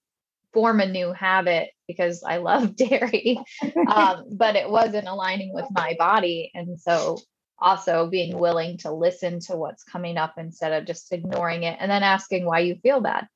form 0.54 0.80
a 0.80 0.86
new 0.86 1.12
habit 1.12 1.70
because 1.86 2.22
I 2.22 2.38
love 2.38 2.76
dairy, 2.76 3.38
um, 3.92 4.24
but 4.32 4.56
it 4.56 4.70
wasn't 4.70 5.08
aligning 5.08 5.52
with 5.52 5.66
my 5.70 5.94
body. 5.98 6.50
And 6.54 6.80
so 6.80 7.18
also 7.58 8.08
being 8.08 8.38
willing 8.38 8.78
to 8.78 8.92
listen 8.92 9.40
to 9.40 9.56
what's 9.56 9.84
coming 9.84 10.16
up 10.16 10.34
instead 10.38 10.72
of 10.72 10.86
just 10.86 11.12
ignoring 11.12 11.64
it 11.64 11.76
and 11.80 11.90
then 11.90 12.02
asking 12.02 12.46
why 12.46 12.60
you 12.60 12.76
feel 12.76 13.00
bad. 13.00 13.28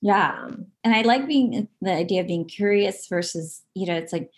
Yeah. 0.00 0.36
Um, 0.42 0.66
and 0.82 0.94
I 0.94 1.02
like 1.02 1.28
being 1.28 1.68
the 1.80 1.92
idea 1.92 2.22
of 2.22 2.26
being 2.26 2.44
curious 2.44 3.06
versus, 3.06 3.62
you 3.74 3.86
know, 3.86 3.94
it's 3.94 4.12
like, 4.12 4.30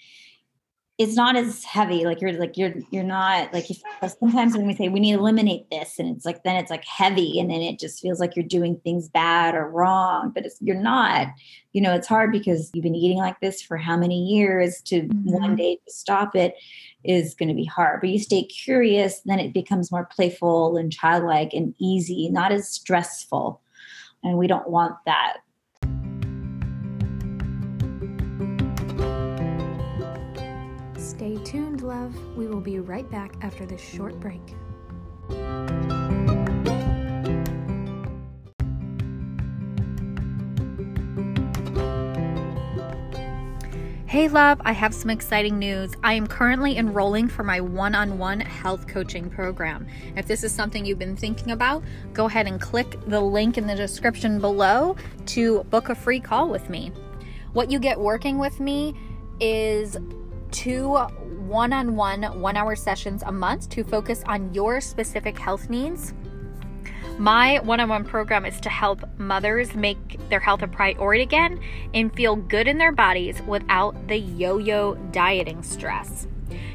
it's 0.97 1.17
not 1.17 1.35
as 1.35 1.65
heavy 1.65 2.05
like 2.05 2.21
you're 2.21 2.33
like 2.35 2.57
you're 2.57 2.73
you're 2.91 3.03
not 3.03 3.53
like 3.53 3.69
if, 3.69 3.83
sometimes 4.21 4.57
when 4.57 4.65
we 4.65 4.75
say 4.75 4.89
we 4.89 5.01
need 5.01 5.13
to 5.13 5.19
eliminate 5.19 5.69
this 5.71 5.99
and 5.99 6.15
it's 6.15 6.25
like 6.25 6.45
then 6.45 6.55
it's 6.55 6.71
like 6.71 6.85
heavy 6.85 7.41
and 7.41 7.51
then 7.51 7.61
it 7.61 7.81
just 7.81 8.01
feels 8.01 8.21
like 8.21 8.37
you're 8.37 8.45
doing 8.45 8.77
things 8.85 9.09
bad 9.09 9.57
or 9.57 9.69
wrong 9.69 10.31
but 10.33 10.47
it's 10.47 10.57
you're 10.61 10.77
not 10.77 11.27
you 11.73 11.81
know 11.81 11.93
it's 11.93 12.07
hard 12.07 12.31
because 12.31 12.71
you've 12.75 12.85
been 12.85 12.95
eating 12.95 13.19
like 13.19 13.41
this 13.41 13.61
for 13.61 13.77
how 13.77 13.97
many 13.97 14.25
years 14.25 14.81
to 14.83 15.03
mm-hmm. 15.03 15.33
one 15.33 15.57
day 15.57 15.77
to 15.85 15.93
stop 15.93 16.37
it 16.37 16.55
is 17.03 17.35
going 17.35 17.49
to 17.49 17.55
be 17.55 17.65
hard 17.65 18.01
but 18.01 18.11
you 18.11 18.19
stay 18.19 18.45
curious 18.45 19.21
then 19.25 19.41
it 19.41 19.53
becomes 19.53 19.91
more 19.91 20.09
playful 20.13 20.77
and 20.77 20.93
childlike 20.93 21.53
and 21.53 21.75
easy 21.81 22.29
not 22.29 22.53
as 22.53 22.69
stressful 22.69 23.61
and 24.23 24.39
we 24.39 24.47
don't 24.47 24.71
want 24.71 24.95
that 25.07 25.39
Stay 31.15 31.37
tuned, 31.45 31.83
love. 31.83 32.13
We 32.37 32.49
will 32.49 32.61
be 32.61 32.81
right 32.81 33.09
back 33.09 33.35
after 33.41 33.65
this 33.65 33.81
short 33.81 34.19
break. 34.19 34.41
Hey, 44.07 44.29
love, 44.29 44.61
I 44.65 44.73
have 44.73 44.93
some 44.93 45.09
exciting 45.09 45.57
news. 45.57 45.93
I 46.03 46.15
am 46.15 46.27
currently 46.27 46.77
enrolling 46.79 47.29
for 47.29 47.45
my 47.45 47.61
one 47.61 47.95
on 47.95 48.19
one 48.19 48.41
health 48.41 48.89
coaching 48.89 49.31
program. 49.31 49.87
If 50.17 50.27
this 50.27 50.43
is 50.43 50.53
something 50.53 50.85
you've 50.85 50.99
been 50.99 51.17
thinking 51.17 51.53
about, 51.53 51.85
go 52.13 52.27
ahead 52.27 52.49
and 52.49 52.61
click 52.61 52.99
the 53.07 53.21
link 53.21 53.57
in 53.57 53.69
the 53.69 53.77
description 53.77 54.41
below 54.41 54.97
to 55.27 55.63
book 55.65 55.91
a 55.91 55.95
free 55.95 56.19
call 56.19 56.49
with 56.49 56.69
me. 56.69 56.91
What 57.53 57.71
you 57.71 57.79
get 57.79 58.01
working 58.01 58.39
with 58.39 58.59
me 58.59 58.97
is 59.39 59.97
two 60.55 60.95
one 60.95 61.73
on 61.73 61.97
one, 61.97 62.23
one 62.41 62.57
hour 62.57 62.77
sessions 62.77 63.23
a 63.27 63.33
month 63.33 63.69
to 63.71 63.83
focus 63.83 64.23
on 64.27 64.55
your 64.55 64.81
specific 64.81 65.37
health 65.37 65.69
needs. 65.69 66.15
My 67.19 67.59
one 67.59 67.81
on 67.81 67.89
one 67.89 68.05
program 68.05 68.47
is 68.47 68.61
to 68.61 68.69
help 68.69 69.03
mothers 69.19 69.75
make 69.75 70.19
their 70.31 70.41
health 70.41 70.63
a 70.63 70.69
priority 70.69 71.23
again 71.23 71.61
and 71.93 72.15
feel 72.15 72.37
good 72.37 72.69
in 72.69 72.79
their 72.79 72.93
bodies 72.93 73.43
without 73.43 74.09
the 74.09 74.17
yo 74.17 74.59
yo 74.59 74.95
dieting 75.11 75.63
stress. 75.63 76.29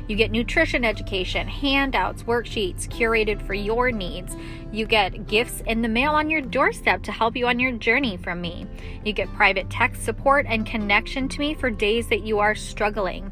You 0.10 0.16
get 0.16 0.32
nutrition 0.32 0.84
education, 0.84 1.48
handouts, 1.48 2.24
worksheets 2.24 2.88
curated 2.88 3.42
for 3.46 3.54
your 3.54 3.92
needs. 3.92 4.36
You 4.72 4.86
get 4.86 5.28
gifts 5.28 5.62
in 5.68 5.82
the 5.82 5.88
mail 5.88 6.12
on 6.12 6.30
your 6.30 6.42
doorstep 6.42 7.04
to 7.04 7.12
help 7.12 7.38
you 7.38 7.48
on 7.48 7.60
your 7.60 7.74
journey 7.74 8.18
from 8.18 8.42
me. 8.42 8.66
You 9.06 9.14
get 9.14 9.32
private 9.36 9.70
text 9.70 10.04
support 10.04 10.46
and 10.50 10.66
connection 10.66 11.30
to 11.30 11.40
me 11.40 11.54
for 11.54 11.70
days 11.70 12.08
that 12.10 12.24
you 12.24 12.40
are 12.40 12.56
struggling 12.56 13.32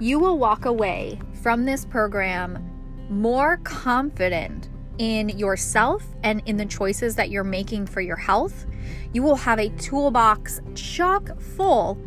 you 0.00 0.18
will 0.18 0.38
walk 0.38 0.64
away 0.64 1.18
from 1.42 1.64
this 1.64 1.84
program 1.84 2.70
more 3.08 3.58
confident 3.58 4.68
in 4.98 5.28
yourself 5.30 6.04
and 6.22 6.42
in 6.46 6.56
the 6.56 6.66
choices 6.66 7.16
that 7.16 7.30
you're 7.30 7.44
making 7.44 7.86
for 7.86 8.00
your 8.00 8.16
health. 8.16 8.66
You 9.12 9.22
will 9.22 9.36
have 9.36 9.58
a 9.58 9.68
toolbox 9.70 10.60
chock 10.74 11.40
full 11.40 11.98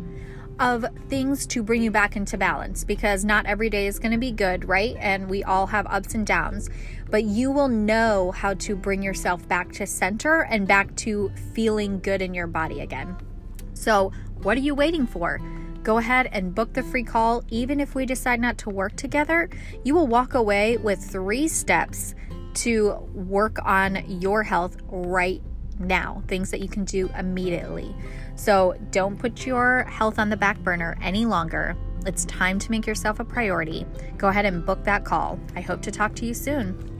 of 0.58 0.84
things 1.08 1.46
to 1.46 1.62
bring 1.62 1.82
you 1.82 1.90
back 1.90 2.16
into 2.16 2.36
balance 2.36 2.82
because 2.82 3.24
not 3.24 3.46
every 3.46 3.70
day 3.70 3.86
is 3.86 3.98
going 3.98 4.12
to 4.12 4.18
be 4.18 4.32
good, 4.32 4.64
right? 4.64 4.96
And 4.98 5.28
we 5.28 5.44
all 5.44 5.66
have 5.66 5.86
ups 5.86 6.14
and 6.14 6.26
downs, 6.26 6.68
but 7.10 7.24
you 7.24 7.50
will 7.50 7.68
know 7.68 8.32
how 8.32 8.54
to 8.54 8.74
bring 8.74 9.02
yourself 9.02 9.46
back 9.46 9.70
to 9.72 9.86
center 9.86 10.42
and 10.42 10.66
back 10.66 10.94
to 10.96 11.30
feeling 11.54 12.00
good 12.00 12.20
in 12.20 12.34
your 12.34 12.48
body 12.48 12.80
again. 12.80 13.16
So, 13.74 14.12
what 14.42 14.56
are 14.56 14.60
you 14.60 14.74
waiting 14.74 15.06
for? 15.06 15.40
Go 15.82 15.98
ahead 15.98 16.28
and 16.32 16.54
book 16.54 16.72
the 16.72 16.82
free 16.82 17.04
call. 17.04 17.42
Even 17.48 17.80
if 17.80 17.94
we 17.94 18.06
decide 18.06 18.40
not 18.40 18.58
to 18.58 18.70
work 18.70 18.96
together, 18.96 19.48
you 19.84 19.94
will 19.94 20.06
walk 20.06 20.34
away 20.34 20.76
with 20.76 21.02
three 21.02 21.48
steps 21.48 22.14
to 22.54 22.94
work 23.14 23.58
on 23.64 24.04
your 24.20 24.42
health 24.42 24.76
right 24.88 25.42
now, 25.78 26.22
things 26.26 26.50
that 26.50 26.60
you 26.60 26.68
can 26.68 26.84
do 26.84 27.08
immediately. 27.16 27.94
So 28.34 28.76
don't 28.90 29.18
put 29.18 29.46
your 29.46 29.84
health 29.84 30.18
on 30.18 30.28
the 30.28 30.36
back 30.36 30.58
burner 30.60 30.96
any 31.00 31.24
longer. 31.24 31.76
It's 32.06 32.24
time 32.24 32.58
to 32.60 32.70
make 32.70 32.86
yourself 32.86 33.20
a 33.20 33.24
priority. 33.24 33.86
Go 34.16 34.28
ahead 34.28 34.44
and 34.44 34.64
book 34.64 34.82
that 34.84 35.04
call. 35.04 35.38
I 35.54 35.60
hope 35.60 35.82
to 35.82 35.90
talk 35.90 36.14
to 36.16 36.26
you 36.26 36.34
soon. 36.34 36.97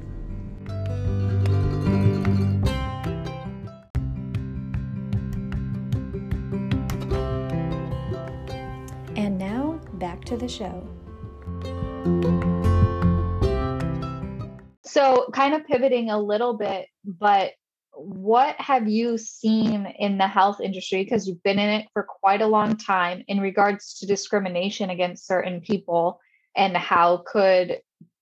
To 10.00 10.37
the 10.37 10.48
show. 10.48 10.87
So, 14.84 15.28
kind 15.32 15.54
of 15.54 15.66
pivoting 15.66 16.11
a 16.11 16.18
little 16.18 16.54
bit, 16.54 16.87
but 17.04 17.52
what 17.98 18.54
have 18.61 18.88
you 18.88 19.18
seen 19.18 19.87
in 19.98 20.18
the 20.18 20.26
health 20.26 20.61
industry 20.61 21.02
because 21.02 21.26
you've 21.26 21.42
been 21.42 21.58
in 21.58 21.68
it 21.68 21.87
for 21.92 22.04
quite 22.04 22.40
a 22.40 22.46
long 22.46 22.76
time 22.76 23.24
in 23.26 23.40
regards 23.40 23.94
to 23.98 24.06
discrimination 24.06 24.90
against 24.90 25.26
certain 25.26 25.61
people 25.61 26.20
and 26.56 26.76
how 26.76 27.24
could 27.26 27.80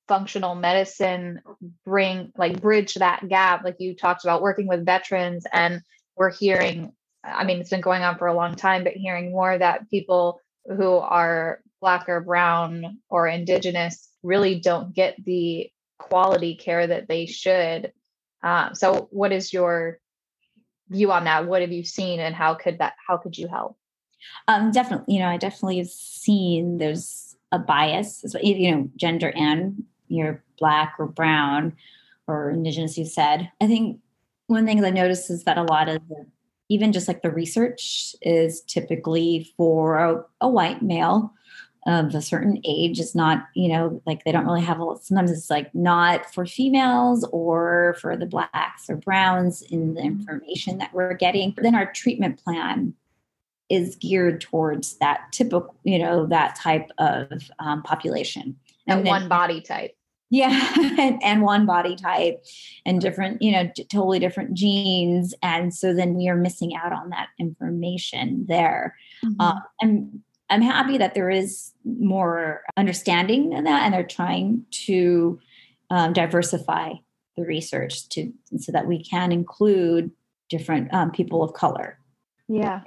functional 0.08 0.54
medicine 0.54 1.40
bring 1.84 2.32
like 2.38 2.60
bridge 2.62 2.94
that 2.94 3.28
gap 3.28 3.64
like 3.64 3.76
you 3.78 3.94
talked 3.94 4.24
about 4.24 4.40
working 4.40 4.66
with 4.66 4.86
veterans 4.86 5.46
and 5.52 5.82
we're 6.16 6.30
hearing 6.30 6.92
i 7.22 7.44
mean 7.44 7.60
it's 7.60 7.70
been 7.70 7.80
going 7.82 8.02
on 8.02 8.16
for 8.16 8.28
a 8.28 8.34
long 8.34 8.54
time 8.54 8.82
but 8.82 8.94
hearing 8.94 9.30
more 9.30 9.58
that 9.58 9.90
people 9.90 10.40
who 10.64 10.96
are 10.96 11.60
black 11.86 12.08
or 12.08 12.20
brown 12.20 12.98
or 13.08 13.28
indigenous 13.28 14.08
really 14.24 14.58
don't 14.58 14.92
get 14.92 15.14
the 15.24 15.70
quality 16.00 16.56
care 16.56 16.84
that 16.84 17.06
they 17.06 17.26
should. 17.26 17.92
Um, 18.42 18.74
so 18.74 19.06
what 19.12 19.30
is 19.30 19.52
your 19.52 20.00
view 20.88 21.12
on 21.12 21.22
that? 21.26 21.46
What 21.46 21.60
have 21.60 21.70
you 21.70 21.84
seen 21.84 22.18
and 22.18 22.34
how 22.34 22.54
could 22.54 22.80
that 22.80 22.94
how 23.06 23.18
could 23.18 23.38
you 23.38 23.46
help? 23.46 23.76
Um, 24.48 24.72
definitely 24.72 25.14
you 25.14 25.20
know 25.20 25.28
i 25.28 25.36
definitely 25.36 25.78
have 25.78 25.88
seen 25.88 26.78
there's 26.78 27.36
a 27.52 27.60
bias 27.60 28.24
you 28.42 28.72
know 28.72 28.90
gender 28.96 29.30
and 29.36 29.84
you're 30.08 30.42
black 30.58 30.96
or 30.98 31.06
brown 31.06 31.76
or 32.26 32.50
indigenous 32.50 32.98
you 32.98 33.04
said. 33.06 33.48
I 33.60 33.68
think 33.68 34.00
one 34.48 34.66
thing 34.66 34.84
i 34.84 34.90
noticed 34.90 35.30
is 35.30 35.44
that 35.44 35.56
a 35.56 35.62
lot 35.62 35.88
of 35.88 36.02
the 36.08 36.26
even 36.68 36.90
just 36.92 37.06
like 37.06 37.22
the 37.22 37.30
research 37.30 38.16
is 38.22 38.62
typically 38.62 39.52
for 39.56 39.98
a, 39.98 40.24
a 40.40 40.48
white 40.48 40.82
male 40.82 41.32
of 41.86 42.14
a 42.14 42.20
certain 42.20 42.60
age. 42.64 42.98
Is 42.98 43.14
not 43.14 43.46
you 43.54 43.68
know 43.68 44.02
like 44.06 44.24
they 44.24 44.32
don't 44.32 44.46
really 44.46 44.62
have 44.62 44.80
a 44.80 44.96
sometimes 45.00 45.30
it's 45.30 45.50
like 45.50 45.74
not 45.74 46.32
for 46.34 46.44
females 46.44 47.24
or 47.32 47.96
for 48.00 48.16
the 48.16 48.26
blacks 48.26 48.90
or 48.90 48.96
browns 48.96 49.62
in 49.62 49.94
the 49.94 50.00
mm-hmm. 50.00 50.20
information 50.20 50.78
that 50.78 50.92
we're 50.92 51.14
getting. 51.14 51.54
Then 51.56 51.74
our 51.74 51.90
treatment 51.92 52.42
plan 52.42 52.94
is 53.68 53.96
geared 53.96 54.40
towards 54.40 54.96
that 54.98 55.20
typical 55.32 55.74
you 55.84 55.98
know 55.98 56.26
that 56.26 56.56
type 56.56 56.90
of 56.98 57.30
um, 57.58 57.82
population. 57.82 58.56
And, 58.86 59.00
and 59.00 59.08
one 59.08 59.28
body 59.28 59.60
type. 59.60 59.96
Yeah 60.28 60.72
and, 60.98 61.22
and, 61.22 61.42
one 61.42 61.66
body 61.66 61.94
type 61.94 62.44
and 62.84 63.00
different 63.00 63.40
you 63.40 63.52
know 63.52 63.70
totally 63.90 64.18
different 64.18 64.54
genes. 64.54 65.34
And 65.42 65.72
so 65.72 65.94
then 65.94 66.14
we 66.14 66.28
are 66.28 66.36
missing 66.36 66.74
out 66.74 66.92
on 66.92 67.10
that 67.10 67.28
information 67.38 68.44
there. 68.48 68.96
Mm-hmm. 69.24 69.40
uh, 69.40 69.60
and 69.80 70.20
I'm 70.48 70.62
happy 70.62 70.98
that 70.98 71.14
there 71.14 71.30
is 71.30 71.72
more 71.84 72.62
understanding 72.76 73.52
in 73.52 73.64
that, 73.64 73.82
and 73.84 73.94
they're 73.94 74.04
trying 74.04 74.64
to 74.86 75.40
um, 75.90 76.12
diversify 76.12 76.94
the 77.36 77.44
research 77.44 78.08
to 78.10 78.32
so 78.58 78.72
that 78.72 78.86
we 78.86 79.04
can 79.04 79.32
include 79.32 80.10
different 80.48 80.92
um, 80.94 81.10
people 81.10 81.42
of 81.42 81.52
color 81.52 81.98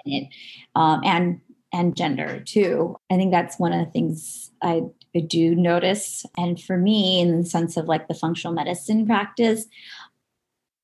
Yeah. 0.05 0.29
Um, 0.75 1.01
and 1.03 1.41
and 1.71 1.95
gender 1.95 2.39
too. 2.39 2.95
I 3.11 3.15
think 3.17 3.31
that's 3.31 3.59
one 3.59 3.73
of 3.73 3.85
the 3.85 3.91
things 3.91 4.49
I, 4.61 4.81
I 5.15 5.19
do 5.19 5.53
notice. 5.53 6.25
And 6.35 6.59
for 6.59 6.77
me, 6.77 7.21
in 7.21 7.41
the 7.41 7.45
sense 7.45 7.77
of 7.77 7.85
like 7.85 8.07
the 8.07 8.15
functional 8.15 8.55
medicine 8.55 9.05
practice, 9.05 9.67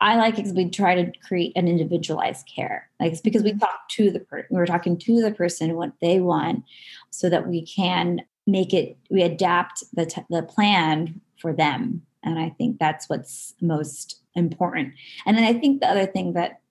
I 0.02 0.18
like 0.18 0.36
because 0.36 0.54
we 0.54 0.70
try 0.70 0.96
to 1.02 1.12
create 1.20 1.54
an 1.56 1.68
individualized 1.68 2.50
care. 2.54 2.90
Like 3.00 3.14
it's 3.14 3.22
because 3.22 3.44
we 3.44 3.52
Mm-hmm. 3.52 3.60
talk 3.60 3.88
to 3.90 4.12
the 4.12 4.20
person, 4.20 4.48
we're 4.50 4.66
talking 4.66 4.98
to 4.98 5.22
the 5.22 5.32
person 5.32 5.76
what 5.76 5.94
they 6.02 6.20
want, 6.20 6.64
so 7.12 7.30
that 7.30 7.48
we 7.48 7.66
can 7.66 8.22
make 8.46 8.74
it. 8.74 8.98
We 9.10 9.24
adapt 9.24 9.84
the 9.94 10.06
t- 10.06 10.26
the 10.30 10.44
plan 10.44 11.22
for 11.40 11.54
them, 11.54 12.02
and 12.24 12.38
I 12.38 12.50
think 12.50 12.80
that's 12.80 13.08
what's 13.08 13.54
most 13.62 14.22
important. 14.36 14.94
And 15.26 15.38
then 15.38 15.46
I 15.46 15.58
think 15.58 15.80
the 15.80 15.90
other 15.90 16.06
thing 16.06 16.34
that 16.34 16.62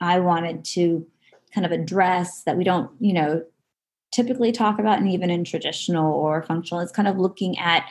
I 0.00 0.18
wanted 0.18 0.64
to 0.76 1.06
kind 1.54 1.64
of 1.64 1.72
address 1.72 2.42
that 2.44 2.56
we 2.56 2.64
don't, 2.64 2.90
you 2.98 3.12
know, 3.12 3.44
typically 4.10 4.50
talk 4.52 4.78
about, 4.78 4.98
and 4.98 5.08
even 5.08 5.30
in 5.30 5.44
traditional 5.44 6.12
or 6.12 6.42
functional, 6.42 6.82
is 6.82 6.90
kind 6.90 7.06
of 7.06 7.18
looking 7.18 7.58
at 7.58 7.84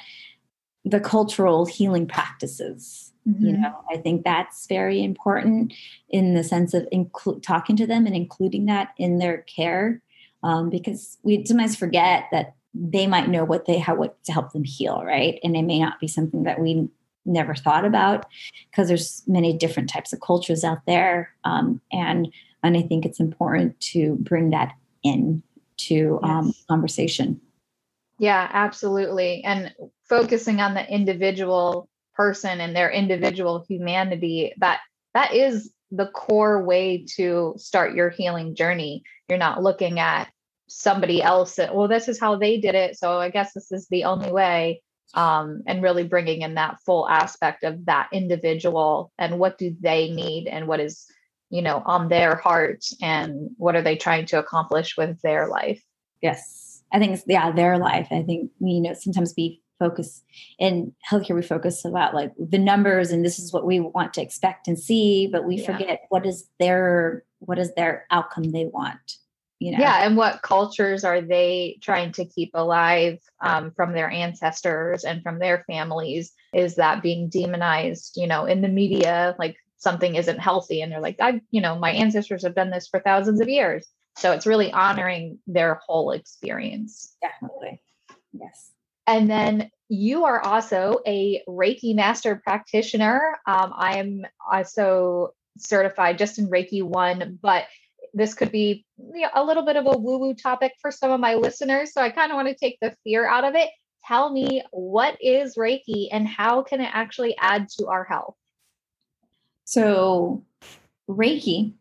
the 0.85 0.99
cultural 0.99 1.65
healing 1.65 2.07
practices 2.07 3.13
you 3.25 3.51
Mhm. 3.53 3.61
know 3.61 3.75
i 3.91 3.97
think 3.97 4.23
that's 4.23 4.65
very 4.67 5.03
important 5.03 5.73
in 6.09 6.33
the 6.33 6.43
sense 6.43 6.73
of 6.73 6.87
inclu- 6.91 7.41
talking 7.43 7.75
to 7.75 7.85
them 7.85 8.07
and 8.07 8.15
including 8.15 8.65
that 8.65 8.89
in 8.97 9.19
their 9.19 9.39
care 9.43 10.01
um, 10.43 10.71
because 10.71 11.19
we 11.21 11.45
sometimes 11.45 11.75
forget 11.75 12.25
that 12.31 12.55
they 12.73 13.05
might 13.05 13.29
know 13.29 13.43
what 13.45 13.65
they 13.65 13.77
have 13.77 13.99
what 13.99 14.21
to 14.23 14.31
help 14.31 14.51
them 14.53 14.63
heal 14.63 15.03
right 15.05 15.39
and 15.43 15.55
it 15.55 15.61
may 15.63 15.79
not 15.79 15.99
be 15.99 16.07
something 16.07 16.43
that 16.43 16.59
we 16.59 16.89
never 17.25 17.53
thought 17.53 17.85
about 17.85 18.25
because 18.71 18.87
there's 18.87 19.21
many 19.27 19.55
different 19.55 19.87
types 19.87 20.11
of 20.13 20.19
cultures 20.19 20.63
out 20.63 20.79
there 20.87 21.31
um, 21.43 21.79
and 21.91 22.33
and 22.63 22.75
i 22.75 22.81
think 22.81 23.05
it's 23.05 23.19
important 23.19 23.79
to 23.79 24.15
bring 24.21 24.49
that 24.49 24.73
in 25.03 25.43
to 25.77 26.19
um, 26.23 26.47
Yes. 26.47 26.65
conversation 26.67 27.39
Yeah, 28.17 28.47
absolutely. 28.51 29.43
And 29.43 29.73
focusing 30.11 30.59
on 30.59 30.73
the 30.73 30.85
individual 30.93 31.87
person 32.13 32.59
and 32.59 32.75
their 32.75 32.91
individual 32.91 33.65
humanity, 33.67 34.53
that 34.57 34.81
that 35.13 35.33
is 35.33 35.71
the 35.89 36.07
core 36.07 36.63
way 36.63 37.05
to 37.15 37.53
start 37.57 37.95
your 37.95 38.09
healing 38.09 38.53
journey. 38.53 39.03
You're 39.29 39.37
not 39.47 39.63
looking 39.63 39.99
at 39.99 40.27
somebody 40.67 41.23
else, 41.23 41.55
that, 41.55 41.73
well, 41.73 41.87
this 41.87 42.07
is 42.09 42.19
how 42.19 42.35
they 42.35 42.59
did 42.59 42.75
it, 42.75 42.97
so 42.97 43.17
I 43.19 43.29
guess 43.29 43.53
this 43.53 43.71
is 43.71 43.87
the 43.87 44.03
only 44.03 44.31
way. 44.31 44.81
Um, 45.13 45.63
and 45.67 45.83
really 45.83 46.05
bringing 46.05 46.41
in 46.41 46.53
that 46.55 46.77
full 46.85 47.05
aspect 47.09 47.65
of 47.65 47.85
that 47.87 48.07
individual 48.13 49.11
and 49.17 49.39
what 49.39 49.57
do 49.57 49.75
they 49.81 50.09
need 50.09 50.47
and 50.47 50.67
what 50.67 50.79
is, 50.79 51.05
you 51.49 51.61
know, 51.61 51.83
on 51.85 52.07
their 52.07 52.35
heart 52.35 52.85
and 53.01 53.49
what 53.57 53.75
are 53.75 53.81
they 53.81 53.97
trying 53.97 54.25
to 54.27 54.39
accomplish 54.39 54.95
with 54.97 55.21
their 55.21 55.49
life. 55.49 55.83
Yes. 56.21 56.81
I 56.93 56.99
think 56.99 57.19
yeah, 57.27 57.51
their 57.51 57.77
life. 57.77 58.07
I 58.09 58.23
think, 58.23 58.51
you 58.61 58.79
know, 58.79 58.93
sometimes 58.93 59.33
we 59.35 59.60
focus 59.81 60.23
in 60.59 60.93
healthcare, 61.09 61.35
we 61.35 61.41
focus 61.41 61.83
about 61.85 62.13
like 62.13 62.31
the 62.37 62.59
numbers 62.59 63.11
and 63.11 63.25
this 63.25 63.39
is 63.39 63.51
what 63.51 63.65
we 63.65 63.79
want 63.79 64.13
to 64.13 64.21
expect 64.21 64.67
and 64.67 64.77
see, 64.77 65.27
but 65.33 65.43
we 65.43 65.55
Yeah. 65.55 65.65
forget 65.65 66.01
what 66.09 66.23
is 66.25 66.47
their, 66.59 67.23
what 67.39 67.57
is 67.57 67.73
their 67.73 68.05
outcome 68.11 68.51
they 68.51 68.65
want, 68.65 69.17
you 69.57 69.71
know? 69.71 69.79
Yeah, 69.79 70.05
and 70.05 70.15
what 70.15 70.43
cultures 70.43 71.03
are 71.03 71.21
they 71.21 71.79
trying 71.81 72.11
to 72.13 72.25
keep 72.25 72.51
alive 72.53 73.17
um, 73.39 73.71
from 73.71 73.93
their 73.93 74.09
ancestors 74.09 75.03
and 75.03 75.23
from 75.23 75.39
their 75.39 75.63
families? 75.65 76.31
Is 76.53 76.75
that 76.75 77.01
being 77.01 77.27
demonized, 77.27 78.17
you 78.21 78.27
know, 78.27 78.45
in 78.45 78.61
the 78.61 78.67
media, 78.67 79.35
like 79.39 79.57
something 79.77 80.13
isn't 80.13 80.37
healthy, 80.37 80.81
and 80.81 80.91
they're 80.91 81.01
like, 81.01 81.19
I, 81.19 81.41
you 81.49 81.61
know, 81.61 81.73
my 81.79 81.91
ancestors 81.91 82.43
have 82.43 82.53
done 82.53 82.69
this 82.69 82.87
for 82.87 82.99
thousands 82.99 83.41
of 83.41 83.49
years. 83.49 83.87
So 84.17 84.31
it's 84.33 84.45
really 84.45 84.71
honoring 84.71 85.39
their 85.47 85.79
whole 85.87 86.11
experience. 86.11 87.15
Definitely. 87.21 87.81
Yes. 88.33 88.71
And 89.11 89.29
then 89.29 89.69
you 89.89 90.23
are 90.23 90.39
also 90.39 90.99
a 91.05 91.43
Reiki 91.45 91.93
master 91.93 92.37
practitioner. 92.41 93.37
Um, 93.45 93.73
I 93.75 93.97
am 93.97 94.25
also 94.49 95.33
certified 95.57 96.17
just 96.17 96.39
in 96.39 96.47
Reiki 96.47 96.81
one, 96.81 97.37
but 97.41 97.65
this 98.13 98.33
could 98.33 98.53
be 98.53 98.85
you 99.13 99.23
know, 99.23 99.29
a 99.33 99.43
little 99.43 99.65
bit 99.65 99.75
of 99.75 99.85
a 99.85 99.97
woo 99.97 100.17
woo 100.17 100.33
topic 100.33 100.71
for 100.81 100.91
some 100.91 101.11
of 101.11 101.19
my 101.19 101.35
listeners. 101.35 101.91
So 101.91 102.01
I 102.01 102.09
kind 102.09 102.31
of 102.31 102.37
want 102.37 102.47
to 102.47 102.55
take 102.55 102.77
the 102.79 102.95
fear 103.03 103.27
out 103.27 103.43
of 103.43 103.53
it. 103.53 103.69
Tell 104.07 104.31
me 104.31 104.63
what 104.71 105.17
is 105.21 105.57
Reiki 105.57 106.07
and 106.09 106.25
how 106.25 106.61
can 106.61 106.79
it 106.79 106.89
actually 106.93 107.35
add 107.37 107.67
to 107.77 107.87
our 107.87 108.05
health? 108.05 108.35
So 109.65 110.45
Reiki 111.09 111.73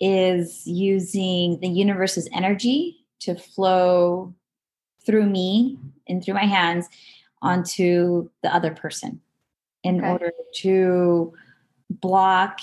is 0.00 0.66
using 0.66 1.60
the 1.60 1.68
universe's 1.68 2.30
energy 2.32 3.04
to 3.20 3.34
flow 3.34 4.34
through 5.08 5.24
me 5.26 5.78
and 6.06 6.22
through 6.22 6.34
my 6.34 6.44
hands 6.44 6.86
onto 7.40 8.28
the 8.42 8.54
other 8.54 8.74
person 8.74 9.20
in 9.82 9.98
Okay. 10.00 10.10
order 10.10 10.32
to 10.56 11.32
block 11.88 12.60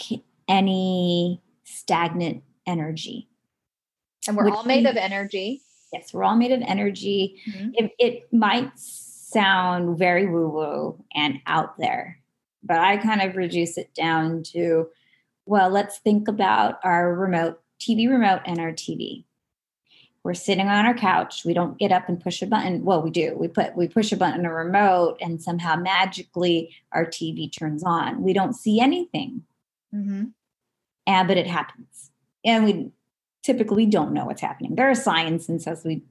any 0.47 1.41
stagnant 1.63 2.43
energy. 2.67 3.27
And 4.27 4.37
we're 4.37 4.45
Which 4.45 4.53
all 4.53 4.63
made 4.63 4.85
of 4.85 4.95
energy. 4.95 5.61
Yes, 5.91 6.13
we're 6.13 6.23
all 6.23 6.35
made 6.35 6.51
of 6.51 6.61
energy. 6.61 7.41
Mhm. 7.47 7.71
It, 7.73 7.91
it 7.97 8.33
might 8.33 8.71
sound 8.77 9.97
very 9.97 10.27
woo 10.29 10.49
woo 10.49 11.03
and 11.15 11.39
out 11.47 11.77
there, 11.79 12.19
but 12.63 12.77
I 12.77 12.97
kind 12.97 13.21
of 13.21 13.35
reduce 13.35 13.77
it 13.77 13.93
down 13.95 14.43
to 14.53 14.89
well, 15.47 15.69
let's 15.69 15.99
think 15.99 16.27
about 16.27 16.79
our 16.83 17.13
remote, 17.13 17.61
TV 17.79 18.07
remote, 18.09 18.41
and 18.47 18.59
our 18.59 18.71
TV. 18.71 19.25
We're 20.25 20.33
sitting 20.33 20.67
on 20.69 20.87
our 20.87 20.95
couch. 20.95 21.45
We 21.45 21.53
don't 21.53 21.77
get 21.77 21.91
up 21.91 22.09
and 22.09 22.19
push 22.19 22.41
a 22.41 22.47
button. 22.47 22.83
Well, 22.83 23.03
we 23.03 23.11
do. 23.11 23.35
We 23.37 23.47
put 23.47 23.75
we 23.77 23.87
push 23.87 24.11
a 24.11 24.17
button 24.17 24.39
on 24.39 24.45
a 24.47 24.53
remote, 24.53 25.17
and 25.21 25.39
somehow 25.39 25.75
magically 25.75 26.71
our 26.93 27.05
TV 27.05 27.47
turns 27.47 27.83
on. 27.83 28.23
We 28.23 28.33
don't 28.33 28.53
see 28.53 28.79
anything, 28.79 29.43
Mhm. 29.93 30.31
and 31.05 31.27
but 31.27 31.37
it 31.37 31.45
happens, 31.45 32.09
and 32.43 32.65
we 32.65 32.91
typically 33.43 33.85
don't 33.85 34.13
know 34.13 34.25
what's 34.25 34.41
happening. 34.41 34.73
there 34.73 34.89
are 34.89 34.95
signs 34.95 35.47
and 35.47 35.61
says 35.61 35.83
we 35.85 36.01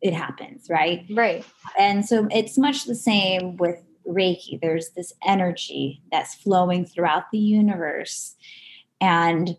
it 0.00 0.14
happens, 0.14 0.70
right? 0.70 1.04
Right. 1.10 1.44
And 1.76 2.06
so 2.06 2.28
it's 2.30 2.56
much 2.56 2.84
the 2.84 2.94
same 2.94 3.56
with 3.56 3.82
Reiki. 4.06 4.60
There's 4.60 4.90
this 4.90 5.12
energy 5.26 6.00
that's 6.12 6.36
flowing 6.36 6.84
throughout 6.84 7.32
the 7.32 7.38
universe. 7.38 8.36
And 9.00 9.56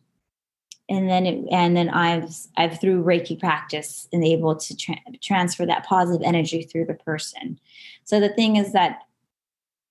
and 0.90 1.10
then 1.10 1.26
it, 1.26 1.46
and 1.52 1.78
then 1.78 1.90
I've 1.90 2.34
I've 2.58 2.80
through 2.82 3.04
Reiki 3.04 3.40
practice 3.40 4.08
and 4.12 4.24
able 4.24 4.56
to 4.56 4.76
tra- 4.76 4.96
transfer 5.22 5.66
that 5.66 5.86
positive 5.86 6.26
energy 6.26 6.64
through 6.64 6.86
the 6.86 6.94
person. 6.96 7.60
So 8.04 8.20
the 8.20 8.30
thing 8.30 8.56
is 8.56 8.74
that 8.74 9.00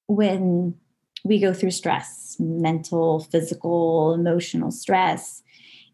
when 0.06 0.74
we 1.24 1.38
go 1.40 1.52
through 1.52 1.70
stress, 1.72 2.36
mental, 2.38 3.20
physical, 3.20 4.14
emotional 4.14 4.70
stress, 4.70 5.42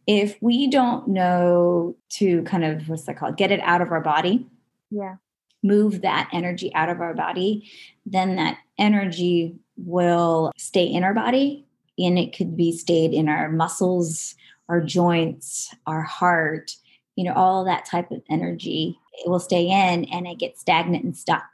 if 0.06 0.36
we 0.40 0.68
don't 0.68 1.08
know 1.08 1.96
to 2.10 2.42
kind 2.44 2.64
of 2.64 2.88
what's 2.88 3.04
that 3.04 3.16
called, 3.18 3.36
get 3.36 3.50
it 3.50 3.60
out 3.60 3.80
of 3.80 3.90
our 3.90 4.00
body, 4.02 4.46
Yeah. 4.90 5.16
move 5.62 6.02
that 6.02 6.28
energy 6.32 6.72
out 6.74 6.90
of 6.90 7.00
our 7.00 7.14
body, 7.14 7.68
then 8.04 8.36
that 8.36 8.58
energy 8.78 9.56
will 9.76 10.52
stay 10.56 10.84
in 10.84 11.02
our 11.02 11.14
body 11.14 11.66
and 11.98 12.18
it 12.18 12.36
could 12.36 12.56
be 12.56 12.70
stayed 12.70 13.12
in 13.12 13.28
our 13.28 13.48
muscles, 13.50 14.34
our 14.68 14.80
joints, 14.80 15.74
our 15.86 16.02
heart, 16.02 16.72
you 17.16 17.24
know, 17.24 17.34
all 17.34 17.64
that 17.64 17.84
type 17.84 18.10
of 18.10 18.22
energy. 18.30 18.98
It 19.24 19.28
will 19.28 19.40
stay 19.40 19.66
in 19.66 20.04
and 20.06 20.26
it 20.26 20.38
gets 20.38 20.60
stagnant 20.60 21.04
and 21.04 21.16
stuck. 21.16 21.44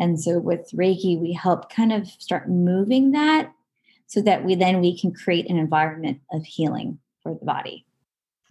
And 0.00 0.20
so 0.20 0.38
with 0.38 0.70
Reiki, 0.72 1.18
we 1.18 1.32
help 1.32 1.70
kind 1.70 1.92
of 1.92 2.08
start 2.08 2.48
moving 2.48 3.12
that 3.12 3.52
so 4.06 4.20
that 4.22 4.44
we 4.44 4.54
then 4.54 4.80
we 4.80 4.98
can 4.98 5.12
create 5.12 5.48
an 5.48 5.58
environment 5.58 6.20
of 6.32 6.44
healing 6.44 6.98
for 7.22 7.34
the 7.34 7.44
body. 7.44 7.86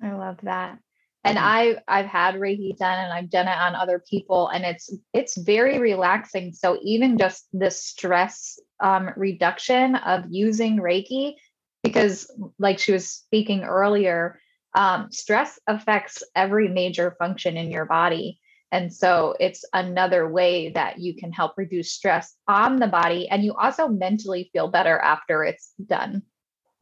I 0.01 0.13
love 0.13 0.37
that. 0.43 0.79
And. 1.23 1.37
I 1.37 1.75
I've 1.87 2.07
had 2.07 2.35
Reiki 2.35 2.75
done 2.77 2.99
and 2.99 3.13
I've 3.13 3.29
done 3.29 3.47
it 3.47 3.57
on 3.57 3.75
other 3.75 3.99
people 3.99 4.47
and 4.47 4.65
it's 4.65 4.91
it's 5.13 5.37
very 5.37 5.77
relaxing. 5.77 6.51
So 6.53 6.79
even 6.81 7.17
just 7.17 7.47
the 7.53 7.69
stress 7.69 8.59
um, 8.79 9.11
reduction 9.15 9.95
of 9.95 10.23
using 10.29 10.77
Reiki, 10.77 11.35
because 11.83 12.29
like 12.59 12.79
she 12.79 12.91
was 12.91 13.09
speaking 13.09 13.63
earlier, 13.63 14.39
um, 14.75 15.11
stress 15.11 15.59
affects 15.67 16.23
every 16.35 16.67
major 16.67 17.15
function 17.19 17.57
in 17.57 17.71
your 17.71 17.85
body. 17.85 18.39
And 18.71 18.93
so 18.93 19.35
it's 19.39 19.65
another 19.73 20.29
way 20.29 20.69
that 20.69 20.99
you 20.99 21.13
can 21.13 21.31
help 21.33 21.53
reduce 21.57 21.91
stress 21.91 22.35
on 22.47 22.77
the 22.77 22.87
body. 22.87 23.27
And 23.27 23.43
you 23.43 23.53
also 23.55 23.87
mentally 23.89 24.49
feel 24.53 24.69
better 24.69 24.97
after 24.99 25.43
it's 25.43 25.73
done. 25.85 26.23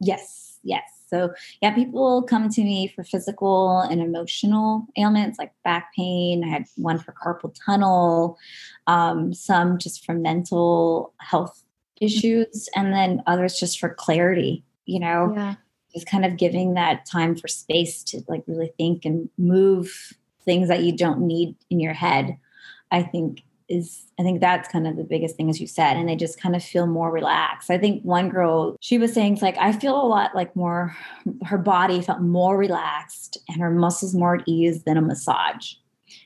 Yes, 0.00 0.58
yes. 0.62 0.84
So, 1.08 1.34
yeah, 1.60 1.74
people 1.74 2.22
come 2.22 2.48
to 2.50 2.62
me 2.62 2.86
for 2.94 3.02
physical 3.02 3.80
and 3.80 4.00
emotional 4.00 4.86
ailments 4.96 5.40
like 5.40 5.50
back 5.64 5.90
pain. 5.96 6.44
I 6.44 6.48
had 6.48 6.66
one 6.76 7.00
for 7.00 7.12
carpal 7.12 7.52
tunnel, 7.66 8.38
um, 8.86 9.34
some 9.34 9.76
just 9.76 10.06
for 10.06 10.14
mental 10.14 11.12
health 11.18 11.64
issues, 12.00 12.68
and 12.76 12.92
then 12.92 13.24
others 13.26 13.58
just 13.58 13.80
for 13.80 13.92
clarity. 13.92 14.64
You 14.90 15.00
know, 15.00 15.32
Yeah. 15.36 15.54
just 15.94 16.06
kind 16.06 16.24
of 16.24 16.36
giving 16.36 16.74
that 16.74 17.06
time 17.06 17.34
for 17.36 17.48
space 17.48 18.02
to 18.04 18.22
like 18.28 18.42
really 18.46 18.72
think 18.76 19.04
and 19.04 19.28
move 19.38 20.12
things 20.44 20.68
that 20.68 20.82
you 20.82 20.96
don't 20.96 21.20
need 21.20 21.54
in 21.68 21.78
your 21.80 21.92
head 21.92 22.36
i 22.90 23.02
think 23.02 23.42
is 23.68 24.06
i 24.18 24.22
think 24.22 24.40
that's 24.40 24.68
kind 24.68 24.86
of 24.86 24.96
the 24.96 25.04
biggest 25.04 25.36
thing 25.36 25.48
as 25.50 25.60
you 25.60 25.66
said 25.66 25.96
and 25.96 26.08
they 26.08 26.16
just 26.16 26.40
kind 26.40 26.56
of 26.56 26.62
feel 26.64 26.86
more 26.86 27.10
relaxed. 27.12 27.70
I 27.70 27.78
think 27.78 28.02
one 28.02 28.28
girl 28.30 28.76
she 28.80 28.98
was 28.98 29.12
saying 29.12 29.38
like 29.42 29.56
i 29.58 29.70
feel 29.72 29.94
a 30.00 30.08
lot 30.16 30.34
like 30.34 30.54
more 30.56 30.96
her 31.44 31.58
body 31.58 32.00
felt 32.02 32.20
more 32.20 32.56
relaxed 32.56 33.38
and 33.48 33.60
her 33.60 33.70
muscles 33.70 34.14
more 34.14 34.36
at 34.36 34.44
ease 34.46 34.82
than 34.84 34.96
a 34.96 35.02
massage. 35.02 35.74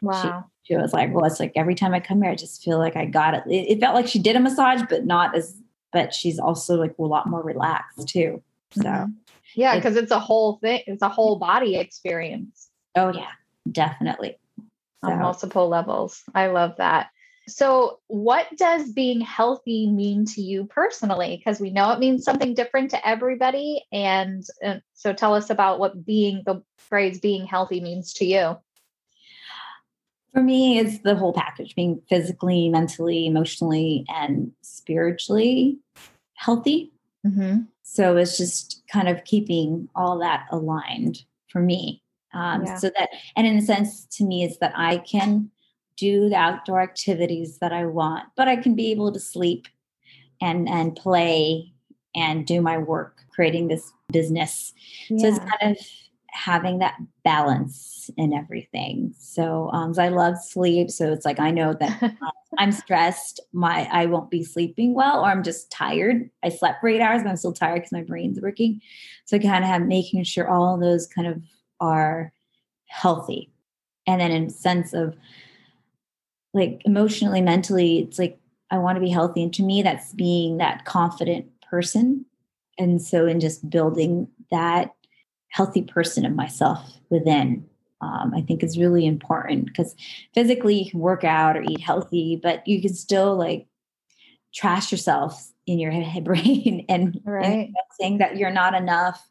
Wow. 0.01 0.47
she, 0.63 0.73
she 0.75 0.77
was 0.81 0.93
like 0.95 1.13
well 1.13 1.25
it's 1.27 1.41
like 1.41 1.53
every 1.57 1.75
time 1.75 1.93
i 1.93 2.01
come 2.01 2.23
here 2.23 2.31
i 2.31 2.35
just 2.37 2.63
feel 2.63 2.79
like 2.79 2.97
i 2.97 3.05
got 3.05 3.35
it. 3.35 3.43
It, 3.47 3.73
it 3.73 3.81
felt 3.81 3.95
like 3.95 4.07
she 4.07 4.21
did 4.21 4.37
a 4.37 4.41
massage 4.41 4.83
but 4.89 5.05
not 5.05 5.37
as 5.37 5.61
but 5.93 6.15
she's 6.15 6.39
also 6.39 6.77
like 6.77 6.95
a 6.99 7.03
lot 7.03 7.29
more 7.29 7.43
relaxed 7.43 8.09
too 8.09 8.43
so 8.75 8.83
mm-hmm. 8.83 9.11
yeah 9.55 9.77
because 9.77 9.97
it's, 9.97 10.05
it's, 10.05 10.13
a 10.13 10.19
whole 10.19 10.59
thing 10.59 10.83
it's 10.87 11.03
a 11.03 11.09
whole 11.09 11.37
body 11.37 11.77
experience 11.77 12.69
oh 12.97 13.13
yeah 13.13 13.31
definitely 13.71 14.39
so. 15.05 15.11
on 15.11 15.19
multiple 15.19 15.69
levels 15.69 16.23
i 16.35 16.47
love 16.47 16.75
that 16.79 17.09
so 17.47 18.01
what 18.07 18.47
does 18.57 18.91
being 18.93 19.21
healthy 19.21 19.91
mean 19.91 20.25
to 20.25 20.41
you 20.41 20.65
personally 20.65 21.37
because 21.37 21.61
we 21.61 21.71
know 21.71 21.91
it 21.91 21.99
means 21.99 22.25
something 22.25 22.55
different 22.55 22.91
to 22.91 23.07
everybody 23.07 23.85
and, 23.93 24.45
and 24.63 24.81
so 24.95 25.13
tell 25.13 25.35
us 25.35 25.51
about 25.51 25.79
what 25.79 26.07
being 26.07 26.43
the 26.47 26.63
phrase 26.79 27.21
being 27.21 27.47
healthy 27.47 27.81
means 27.81 28.15
to 28.15 28.25
you 28.25 28.57
for 30.35 30.43
me, 30.43 30.81
it's 30.81 30.99
the 30.99 31.15
whole 31.15 31.33
package 31.33 31.77
being 31.77 32.03
physically, 32.09 32.69
mentally, 32.69 33.25
emotionally, 33.25 34.05
and 34.09 34.51
spiritually 34.63 35.79
healthy. 36.35 36.93
Mm-hmm. 37.27 37.63
So 37.83 38.17
it's 38.17 38.37
just 38.37 38.83
kind 38.93 39.09
of 39.09 39.25
keeping 39.25 39.89
all 39.95 40.19
that 40.19 40.47
aligned 40.51 41.19
for 41.49 41.61
me. 41.61 42.03
Um, 42.33 42.65
yeah. 42.65 42.77
So 42.77 42.91
that, 42.97 43.11
and 43.37 43.47
in 43.47 43.59
a 43.59 43.63
sense, 43.63 44.07
to 44.17 44.25
me, 44.25 44.45
is 44.45 44.59
that 44.59 44.73
I 44.77 44.99
can 44.99 45.51
do 45.97 46.29
the 46.29 46.37
outdoor 46.37 46.83
activities 46.83 47.59
that 47.59 47.73
I 47.73 47.87
want, 47.87 48.25
but 48.37 48.49
I 48.49 48.57
can 48.57 48.75
be 48.75 48.91
able 48.91 49.13
to 49.13 49.21
sleep 49.21 49.69
and 50.41 50.69
and 50.69 50.97
play 50.97 51.73
and 52.17 52.47
do 52.47 52.61
my 52.61 52.79
work, 52.79 53.21
creating 53.31 53.69
this 53.69 53.93
business. 54.13 54.73
Yeah. 55.09 55.19
So 55.19 55.29
it's 55.29 55.39
kind 55.39 55.73
of 55.73 55.79
having 56.35 56.81
that 56.81 56.97
balance 57.23 58.11
in 58.17 58.33
everything. 58.33 59.15
So, 59.19 59.71
um, 59.73 59.95
so 59.95 60.03
I 60.03 60.09
love 60.09 60.37
sleep. 60.37 60.91
So 60.91 61.13
it's 61.13 61.25
like 61.25 61.39
I 61.39 61.53
know 61.53 61.75
that 61.75 62.17
I'm 62.59 62.73
stressed, 62.73 63.41
my 63.53 63.89
I 63.91 64.07
won't 64.07 64.31
be 64.31 64.43
sleeping 64.43 64.95
well, 64.95 65.21
or 65.21 65.27
I'm 65.27 65.45
just 65.45 65.71
tired. 65.71 66.29
I 66.43 66.49
slept 66.49 66.81
for 66.81 66.89
eight 66.89 67.01
hours, 67.01 67.23
but 67.23 67.31
I'm 67.31 67.37
still 67.37 67.53
tired 67.53 67.77
because 67.77 67.93
my 67.93 68.03
brain's 68.03 68.41
working. 68.41 68.81
So 69.25 69.37
I 69.37 69.41
kind 69.41 69.63
of 69.63 69.71
have 69.71 69.83
making 69.83 70.25
sure 70.25 70.49
all 70.49 70.77
those 70.77 71.07
kind 71.07 71.29
of 71.29 71.41
are 71.81 72.33
healthy, 72.87 73.51
and 74.07 74.21
then 74.21 74.33
in 74.33 74.51
sense 74.51 74.93
of 74.93 75.17
like 76.53 76.83
emotionally, 76.85 77.43
mentally, 77.43 78.01
it's 78.01 78.19
like 78.19 78.39
I 78.71 78.79
want 78.79 78.97
to 78.97 79.01
be 79.01 79.11
healthy, 79.11 79.45
and 79.45 79.55
to 79.55 79.63
me, 79.63 79.83
that's 79.83 80.13
being 80.15 80.57
that 80.59 80.85
confident 80.85 81.47
person. 81.63 82.27
And 82.77 83.01
so, 83.01 83.27
in 83.27 83.39
just 83.39 83.71
building 83.71 84.27
that 84.51 84.91
healthy 85.55 85.83
person 85.83 86.27
of 86.27 86.35
myself 86.35 86.99
within 87.11 87.65
um, 88.01 88.33
i 88.35 88.41
think 88.41 88.63
is 88.63 88.79
really 88.79 89.07
important 89.07 89.67
because 89.67 89.95
physically 90.35 90.83
you 90.83 90.91
can 90.91 91.01
work 91.01 91.23
out 91.23 91.57
or 91.57 91.63
eat 91.63 91.81
healthy 91.81 92.39
but 92.43 92.67
you 92.67 92.83
can 92.83 92.93
still 92.93 93.37
like 93.37 93.67
trash 94.53 94.91
yourself 94.91 95.53
in 95.67 95.79
your 95.79 95.91
head 95.91 96.25
brain 96.25 96.85
and, 96.89 97.21
right. 97.25 97.45
and 97.45 97.77
saying 98.01 98.19
that 98.19 98.37
you're 98.37 98.51
not 98.51 98.75
enough. 98.75 99.29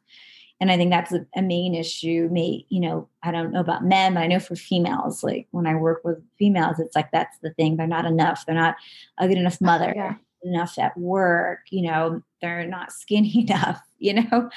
And 0.61 0.71
i 0.71 0.77
think 0.77 0.91
that's 0.91 1.11
a, 1.11 1.25
a, 1.35 1.41
main 1.41 1.75
issue. 1.75 2.29
May 2.31 2.65
you 2.69 2.79
know 2.79 3.09
i 3.21 3.31
don't 3.31 3.51
know 3.51 3.59
about 3.59 3.83
men 3.83 4.13
but 4.13 4.21
i 4.21 4.27
know 4.27 4.39
for 4.39 4.55
females 4.55 5.21
like 5.21 5.47
when 5.51 5.67
i 5.67 5.75
work 5.75 6.01
with 6.05 6.23
females 6.39 6.79
it's 6.79 6.95
like 6.95 7.11
that's 7.11 7.37
the 7.39 7.51
thing. 7.53 7.75
They're 7.75 7.87
not 7.87 8.05
enough. 8.05 8.45
They're 8.45 8.55
not 8.55 8.75
a 9.17 9.27
good 9.27 9.37
enough 9.37 9.59
mother 9.59 9.91
yeah. 9.93 10.15
enough 10.43 10.79
at 10.79 10.97
work 10.97 11.59
you 11.69 11.81
know 11.81 12.21
they're 12.41 12.65
not 12.65 12.93
skinny 12.93 13.41
enough 13.49 13.81
you 14.03 14.13
know? 14.13 14.49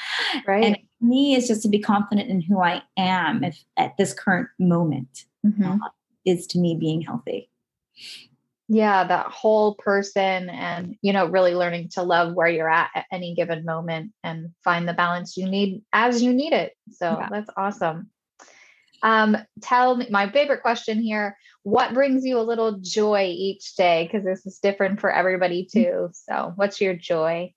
Right. 0.47 0.65
And 0.65 0.79
me 1.01 1.35
is 1.35 1.47
just 1.47 1.63
to 1.63 1.69
be 1.69 1.79
confident 1.79 2.31
in 2.31 2.41
who 2.41 2.61
I 2.61 2.83
am 2.97 3.45
if 3.45 3.63
at 3.77 3.97
this 3.97 4.15
current 4.15 4.49
moment 4.59 5.25
mm-hmm. 5.45 5.83
uh, 5.83 5.89
is 6.25 6.47
to 6.49 6.59
me 6.59 6.77
being 6.77 7.03
healthy. 7.03 7.51
Yeah, 8.69 9.05
that 9.05 9.27
whole 9.27 9.77
person 9.77 10.51
and 10.51 10.97
you 11.01 11.13
know 11.13 11.27
really 11.27 11.55
learning 11.55 11.91
to 11.91 12.03
love 12.03 12.35
where 12.35 12.49
you're 12.49 12.69
at 12.69 12.91
at 12.95 13.07
any 13.13 13.35
given 13.35 13.65
moment 13.65 14.13
and 14.25 14.51
find 14.65 14.89
the 14.89 14.93
balance 14.93 15.37
you 15.37 15.49
need 15.49 15.83
as 15.93 16.23
you 16.23 16.33
need 16.33 16.53
it. 16.53 16.73
So 16.91 17.17
yeah. 17.19 17.29
that's 17.31 17.51
awesome. 17.57 18.11
Um 19.03 19.37
tell 19.63 19.97
me 19.97 20.09
my 20.11 20.31
favorite 20.31 20.63
question 20.63 21.01
here, 21.01 21.37
what 21.63 21.95
brings 21.95 22.25
you 22.25 22.39
a 22.39 22.43
little 22.43 22.79
joy 22.81 23.33
each 23.37 23.75
day 23.75 24.05
because 24.05 24.25
this 24.25 24.47
is 24.47 24.61
different 24.61 25.01
for 25.01 25.13
everybody 25.13 25.65
mm. 25.65 25.73
too. 25.73 26.11
So, 26.13 26.53
what's 26.55 26.81
your 26.81 26.95
joy? 26.95 27.55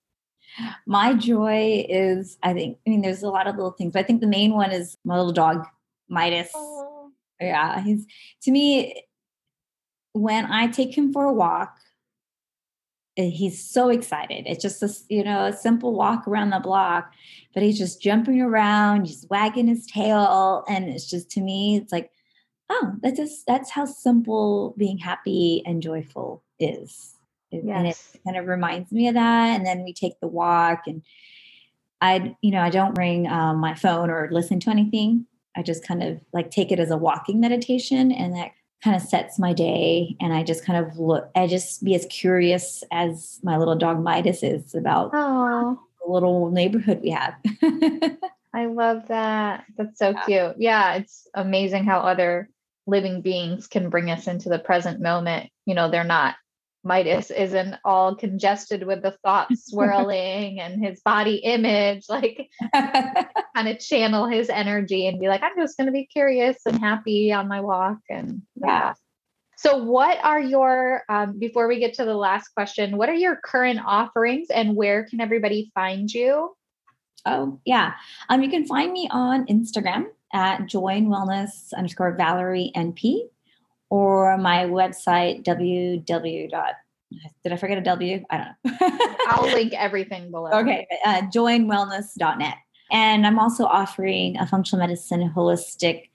My 0.86 1.14
joy 1.14 1.86
is, 1.88 2.38
I 2.42 2.52
think, 2.52 2.78
I 2.86 2.90
mean, 2.90 3.02
there's 3.02 3.22
a 3.22 3.28
lot 3.30 3.46
of 3.46 3.56
little 3.56 3.72
things, 3.72 3.92
but 3.92 4.00
I 4.00 4.02
think 4.02 4.20
the 4.20 4.26
main 4.26 4.52
one 4.52 4.72
is 4.72 4.96
my 5.04 5.16
little 5.16 5.32
dog, 5.32 5.66
Midas. 6.08 6.50
Oh. 6.54 7.10
Yeah, 7.40 7.82
he's 7.82 8.06
to 8.42 8.50
me, 8.50 9.02
when 10.12 10.46
I 10.46 10.66
take 10.66 10.96
him 10.96 11.12
for 11.12 11.24
a 11.24 11.32
walk, 11.32 11.74
eh, 13.16 13.30
he's 13.30 13.64
so 13.68 13.88
excited. 13.88 14.44
It's 14.46 14.62
just 14.62 14.82
a, 14.82 14.90
you 15.08 15.24
know, 15.24 15.46
a 15.46 15.52
simple 15.52 15.94
walk 15.94 16.28
around 16.28 16.50
the 16.50 16.60
block, 16.60 17.12
but 17.54 17.62
he's 17.62 17.78
just 17.78 18.02
jumping 18.02 18.40
around, 18.42 19.06
he's 19.06 19.26
wagging 19.30 19.68
his 19.68 19.86
tail. 19.86 20.64
And 20.68 20.90
it's 20.90 21.08
just 21.08 21.30
to 21.32 21.40
me, 21.40 21.76
it's 21.76 21.92
like, 21.92 22.10
oh, 22.68 22.92
that's 23.02 23.18
just 23.18 23.46
that's 23.46 23.70
how 23.70 23.84
simple 23.86 24.74
being 24.76 24.98
happy 24.98 25.62
and 25.64 25.82
joyful 25.82 26.42
is. 26.58 27.16
Yes. 27.50 27.64
And 27.76 27.86
it 27.86 28.24
kind 28.24 28.36
of 28.36 28.46
reminds 28.46 28.92
me 28.92 29.08
of 29.08 29.14
that. 29.14 29.56
And 29.56 29.66
then 29.66 29.84
we 29.84 29.92
take 29.92 30.18
the 30.20 30.28
walk 30.28 30.82
and 30.86 31.02
I, 32.00 32.36
you 32.40 32.50
know, 32.50 32.60
I 32.60 32.70
don't 32.70 32.94
bring 32.94 33.26
um, 33.28 33.58
my 33.58 33.74
phone 33.74 34.10
or 34.10 34.28
listen 34.30 34.60
to 34.60 34.70
anything. 34.70 35.26
I 35.56 35.62
just 35.62 35.86
kind 35.86 36.02
of 36.02 36.20
like 36.32 36.50
take 36.50 36.72
it 36.72 36.78
as 36.78 36.90
a 36.90 36.96
walking 36.96 37.40
meditation 37.40 38.12
and 38.12 38.34
that 38.36 38.52
kind 38.82 38.96
of 38.96 39.02
sets 39.02 39.38
my 39.38 39.52
day. 39.52 40.16
And 40.20 40.32
I 40.32 40.42
just 40.42 40.64
kind 40.64 40.84
of 40.84 40.96
look, 40.98 41.30
I 41.34 41.46
just 41.46 41.84
be 41.84 41.94
as 41.94 42.06
curious 42.06 42.82
as 42.90 43.38
my 43.42 43.58
little 43.58 43.76
dog 43.76 44.02
Midas 44.02 44.42
is 44.42 44.74
about 44.74 45.12
Aww. 45.12 45.76
the 46.04 46.12
little 46.12 46.50
neighborhood 46.50 47.00
we 47.02 47.10
have. 47.10 47.34
I 48.54 48.66
love 48.66 49.08
that. 49.08 49.64
That's 49.76 49.98
so 49.98 50.10
yeah. 50.10 50.24
cute. 50.24 50.56
Yeah. 50.58 50.94
It's 50.94 51.28
amazing 51.34 51.84
how 51.84 52.00
other 52.00 52.48
living 52.86 53.20
beings 53.20 53.66
can 53.66 53.90
bring 53.90 54.10
us 54.10 54.26
into 54.26 54.48
the 54.48 54.58
present 54.58 55.00
moment. 55.00 55.50
You 55.66 55.74
know, 55.74 55.90
they're 55.90 56.04
not 56.04 56.36
Midas 56.82 57.30
isn't 57.30 57.76
all 57.84 58.14
congested 58.14 58.86
with 58.86 59.02
the 59.02 59.16
thoughts 59.24 59.66
swirling 59.70 60.60
and 60.60 60.84
his 60.84 61.00
body 61.00 61.36
image, 61.36 62.06
like 62.08 62.48
kind 62.74 63.68
of 63.68 63.78
channel 63.78 64.26
his 64.26 64.48
energy 64.48 65.06
and 65.06 65.20
be 65.20 65.28
like, 65.28 65.42
I'm 65.42 65.56
just 65.58 65.76
going 65.76 65.86
to 65.86 65.92
be 65.92 66.06
curious 66.06 66.58
and 66.66 66.78
happy 66.78 67.32
on 67.32 67.48
my 67.48 67.60
walk. 67.60 67.98
And 68.08 68.42
yeah. 68.56 68.94
So, 69.56 69.76
what 69.76 70.18
are 70.24 70.40
your, 70.40 71.02
um, 71.10 71.38
before 71.38 71.68
we 71.68 71.80
get 71.80 71.94
to 71.94 72.06
the 72.06 72.14
last 72.14 72.48
question, 72.48 72.96
what 72.96 73.10
are 73.10 73.14
your 73.14 73.36
current 73.36 73.80
offerings 73.84 74.48
and 74.48 74.74
where 74.74 75.04
can 75.04 75.20
everybody 75.20 75.70
find 75.74 76.10
you? 76.10 76.56
Oh, 77.26 77.60
yeah. 77.66 77.92
Um, 78.30 78.42
you 78.42 78.48
can 78.48 78.64
find 78.64 78.90
me 78.90 79.06
on 79.10 79.44
Instagram 79.46 80.06
at 80.32 80.66
joy 80.66 80.94
in 80.94 81.08
wellness 81.08 81.74
underscore 81.76 82.16
Valerie 82.16 82.72
NP 82.74 83.24
or 83.90 84.38
my 84.38 84.64
website 84.64 85.44
www. 85.44 86.74
Did 87.42 87.52
I 87.52 87.56
forget 87.56 87.76
a 87.76 87.82
W? 87.82 88.24
I 88.30 88.36
don't 88.36 88.80
know. 88.80 88.98
I'll 89.28 89.52
link 89.52 89.72
everything 89.74 90.30
below. 90.30 90.50
Okay, 90.52 90.86
uh, 91.04 91.22
joyinwellness.net. 91.22 92.54
And 92.92 93.26
I'm 93.26 93.38
also 93.38 93.64
offering 93.64 94.36
a 94.38 94.46
functional 94.46 94.84
medicine 94.84 95.32
holistic 95.34 96.08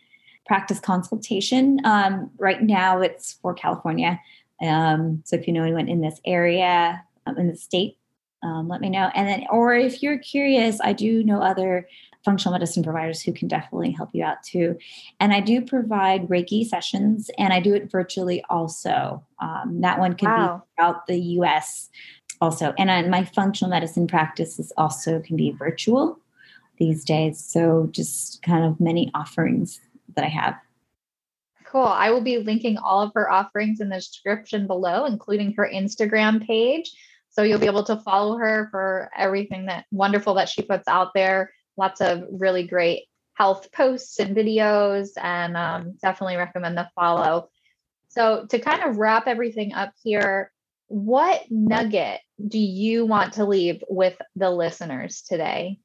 practice 0.45 0.79
consultation. 0.79 1.79
Um, 1.83 2.31
right 2.37 2.61
now, 2.61 3.01
it's 3.01 3.33
for 3.33 3.53
California. 3.53 4.19
Um, 4.61 5.21
so 5.25 5.35
if 5.35 5.47
you 5.47 5.53
know 5.53 5.63
anyone 5.63 5.89
in 5.89 6.01
this 6.01 6.19
area, 6.25 7.03
um, 7.25 7.37
in 7.37 7.47
the 7.47 7.55
state, 7.57 7.97
um, 8.43 8.67
let 8.67 8.79
me 8.79 8.89
know. 8.89 9.09
And 9.15 9.27
then, 9.27 9.45
or 9.49 9.75
if 9.75 10.03
you're 10.03 10.19
curious, 10.19 10.79
I 10.81 10.93
do 10.93 11.23
know 11.23 11.41
other 11.41 11.87
functional 12.25 12.53
medicine 12.53 12.83
providers 12.83 13.21
who 13.21 13.31
can 13.31 13.47
definitely 13.47 13.91
help 13.91 14.09
you 14.13 14.23
out 14.23 14.41
too. 14.43 14.77
And 15.19 15.31
I 15.31 15.39
do 15.39 15.61
provide 15.61 16.27
Reiki 16.27 16.65
sessions 16.65 17.29
and 17.37 17.53
I 17.53 17.59
do 17.59 17.75
it 17.75 17.91
virtually 17.91 18.43
also. 18.49 19.23
Um, 19.39 19.79
that 19.81 19.99
one 19.99 20.15
can 20.15 20.29
wow. 20.29 20.57
be 20.57 20.75
throughout 20.75 21.07
the 21.07 21.19
US 21.39 21.89
also. 22.41 22.73
And 22.77 22.89
uh, 22.89 23.07
my 23.09 23.23
functional 23.23 23.69
medicine 23.69 24.07
practices 24.07 24.73
also 24.75 25.19
can 25.19 25.37
be 25.37 25.51
virtual 25.51 26.19
these 26.77 27.05
days. 27.05 27.39
So 27.39 27.87
just 27.91 28.41
kind 28.41 28.65
of 28.65 28.79
many 28.79 29.11
offerings 29.13 29.79
that 30.15 30.25
I 30.25 30.29
have. 30.29 30.55
Cool. 31.65 31.83
I 31.83 32.09
will 32.09 32.21
be 32.21 32.39
linking 32.39 32.77
all 32.77 33.01
of 33.01 33.11
her 33.15 33.29
offerings 33.29 33.79
in 33.79 33.89
the 33.89 33.97
description 33.97 34.65
below, 34.65 35.05
including 35.05 35.53
her 35.53 35.69
Instagram 35.71 36.45
page. 36.45 36.91
So 37.29 37.43
you'll 37.43 37.59
be 37.59 37.65
able 37.65 37.83
to 37.83 37.97
follow 37.97 38.37
her 38.37 38.69
for 38.71 39.11
everything 39.15 39.65
that 39.65 39.85
wonderful 39.91 40.35
that 40.35 40.47
she 40.47 40.61
puts 40.61 40.87
out 40.87 41.13
there 41.13 41.51
lots 41.77 42.01
of 42.01 42.23
really 42.31 42.65
great 42.65 43.05
health 43.33 43.71
posts 43.71 44.19
and 44.19 44.35
videos, 44.35 45.09
and 45.21 45.57
um, 45.57 45.93
definitely 46.01 46.37
recommend 46.37 46.77
the 46.77 46.89
follow. 46.95 47.49
So, 48.09 48.45
to 48.49 48.59
kind 48.59 48.83
of 48.83 48.97
wrap 48.97 49.27
everything 49.27 49.73
up 49.73 49.93
here, 50.03 50.51
what 50.87 51.43
nugget 51.49 52.21
do 52.47 52.59
you 52.59 53.05
want 53.05 53.33
to 53.33 53.45
leave 53.45 53.83
with 53.89 54.17
the 54.35 54.49
listeners 54.49 55.21
today? 55.21 55.79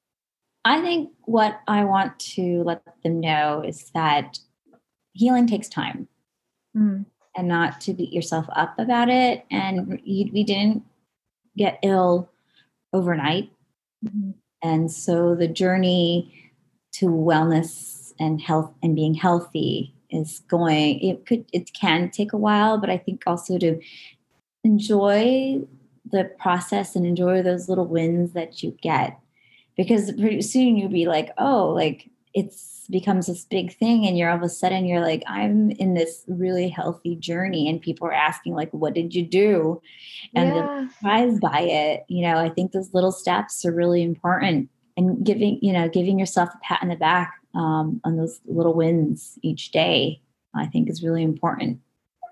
I 0.65 0.81
think 0.81 1.11
what 1.25 1.59
I 1.67 1.85
want 1.85 2.19
to 2.35 2.63
let 2.65 2.83
them 3.03 3.21
know 3.21 3.63
is 3.67 3.91
that 3.95 4.39
healing 5.13 5.47
takes 5.47 5.69
time 5.69 6.07
mm. 6.77 7.05
and 7.37 7.49
not 7.49 7.81
to 7.83 7.95
beat 7.95 8.13
yourself 8.13 8.47
up 8.55 8.79
about 8.79 9.09
it. 9.09 9.45
And 9.51 10.01
you, 10.05 10.31
we 10.33 10.45
didn't 10.45 10.85
get 11.57 11.79
ill 11.83 12.31
overnight. 12.93 13.51
Mm-hmm. 14.05 14.33
And 14.63 14.91
so 14.91 15.35
the 15.35 15.49
journey 15.49 16.53
to 16.93 17.07
wellness 17.07 18.13
and 18.19 18.41
health 18.41 18.73
and 18.83 18.95
being 18.95 19.15
healthy 19.15 19.95
is 20.11 20.41
going 20.49 21.01
it 21.01 21.25
could 21.25 21.45
it 21.53 21.73
can 21.73 22.11
take 22.11 22.33
a 22.33 22.37
while 22.37 22.79
but 22.79 22.91
i 22.91 22.99
think 22.99 23.23
also 23.29 23.57
to 23.59 23.81
enjoy 24.65 25.61
the 26.11 26.25
process 26.39 26.97
and 26.97 27.07
enjoy 27.07 27.43
those 27.43 27.69
little 27.69 27.87
wins 27.87 28.33
that 28.33 28.63
you 28.63 28.77
get. 28.83 29.19
Because 29.77 30.13
pretty 30.13 30.43
soon 30.43 30.77
you'll 30.77 30.91
be 30.91 31.07
like 31.07 31.31
oh 31.39 31.69
like 31.69 32.11
it's 32.35 32.87
becomes 32.91 33.27
this 33.27 33.45
big 33.45 33.73
thing 33.77 34.07
and 34.07 34.19
you're 34.19 34.29
all 34.29 34.37
of 34.37 34.43
a 34.43 34.49
sudden 34.49 34.85
you're 34.85 35.01
like 35.01 35.23
i'm 35.27 35.71
in 35.73 35.95
this 35.95 36.25
really 36.27 36.69
healthy 36.69 37.15
journey 37.17 37.69
and 37.69 37.81
people 37.81 38.07
are 38.07 38.13
asking 38.13 38.55
like 38.55 38.71
what 38.73 38.95
did 38.95 39.15
you 39.15 39.25
do 39.25 39.81
and 40.35 40.49
yeah. 40.49 40.55
they're 40.55 40.89
surprised 40.91 41.41
by 41.41 41.61
it 41.61 42.05
you 42.09 42.23
know 42.23 42.37
i 42.37 42.49
think 42.49 42.73
those 42.73 42.93
little 42.93 43.13
steps 43.13 43.65
are 43.65 43.73
really 43.73 44.03
important 44.03 44.69
and 44.97 45.25
giving 45.25 45.59
you 45.63 45.73
know 45.73 45.89
giving 45.89 46.19
yourself 46.19 46.49
a 46.55 46.59
pat 46.65 46.83
in 46.83 46.89
the 46.89 46.97
back 46.97 47.35
um, 47.55 48.01
on 48.05 48.17
those 48.17 48.41
little 48.45 48.75
wins 48.75 49.39
each 49.43 49.71
day 49.71 50.21
i 50.55 50.67
think 50.67 50.89
is 50.91 51.03
really 51.03 51.23
important 51.23 51.79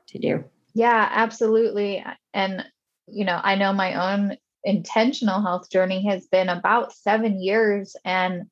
to 0.09 0.19
do 0.19 0.45
yeah 0.75 1.09
absolutely 1.13 2.05
and 2.35 2.65
you 3.07 3.25
know 3.25 3.41
i 3.45 3.55
know 3.55 3.73
my 3.73 4.13
own 4.13 4.37
intentional 4.65 5.41
health 5.41 5.71
journey 5.71 6.05
has 6.05 6.27
been 6.27 6.49
about 6.49 6.93
seven 6.93 7.41
years 7.41 7.97
and 8.05 8.47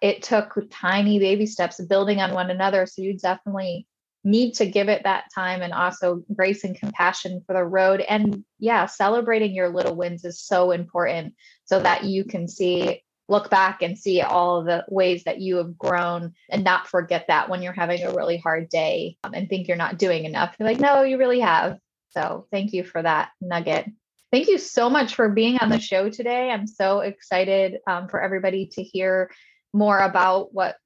it 0.00 0.22
took 0.22 0.58
tiny 0.70 1.18
baby 1.18 1.46
steps 1.46 1.80
building 1.84 2.20
on 2.20 2.32
one 2.32 2.50
another 2.50 2.86
so 2.86 3.02
you 3.02 3.16
definitely 3.16 3.86
need 4.24 4.52
to 4.52 4.66
give 4.66 4.88
it 4.88 5.04
that 5.04 5.24
time 5.34 5.62
and 5.62 5.72
also 5.72 6.22
grace 6.34 6.64
and 6.64 6.78
compassion 6.78 7.42
for 7.46 7.54
the 7.54 7.64
road 7.64 8.00
and 8.00 8.44
yeah 8.58 8.86
celebrating 8.86 9.54
your 9.54 9.68
little 9.68 9.94
wins 9.94 10.24
is 10.24 10.40
so 10.40 10.72
important 10.72 11.34
so 11.64 11.80
that 11.80 12.04
you 12.04 12.24
can 12.24 12.48
see 12.48 13.02
look 13.28 13.50
back 13.50 13.82
and 13.82 13.98
see 13.98 14.22
all 14.22 14.64
the 14.64 14.84
ways 14.88 15.24
that 15.24 15.40
you 15.40 15.56
have 15.56 15.76
grown 15.76 16.32
and 16.50 16.64
not 16.64 16.88
forget 16.88 17.26
that 17.28 17.48
when 17.48 17.62
you're 17.62 17.72
having 17.72 18.02
a 18.02 18.12
really 18.12 18.38
hard 18.38 18.68
day 18.68 19.16
um, 19.22 19.34
and 19.34 19.48
think 19.48 19.68
you're 19.68 19.76
not 19.76 19.98
doing 19.98 20.24
enough. 20.24 20.54
You're 20.58 20.68
like, 20.68 20.80
no, 20.80 21.02
you 21.02 21.18
really 21.18 21.40
have. 21.40 21.78
So 22.10 22.46
thank 22.50 22.72
you 22.72 22.84
for 22.84 23.02
that 23.02 23.30
nugget. 23.40 23.86
Thank 24.32 24.48
you 24.48 24.58
so 24.58 24.88
much 24.88 25.14
for 25.14 25.28
being 25.28 25.58
on 25.58 25.68
the 25.68 25.80
show 25.80 26.08
today. 26.08 26.50
I'm 26.50 26.66
so 26.66 27.00
excited 27.00 27.78
um, 27.86 28.08
for 28.08 28.20
everybody 28.20 28.66
to 28.72 28.82
hear 28.82 29.30
more 29.72 29.98
about 29.98 30.54
what 30.54 30.76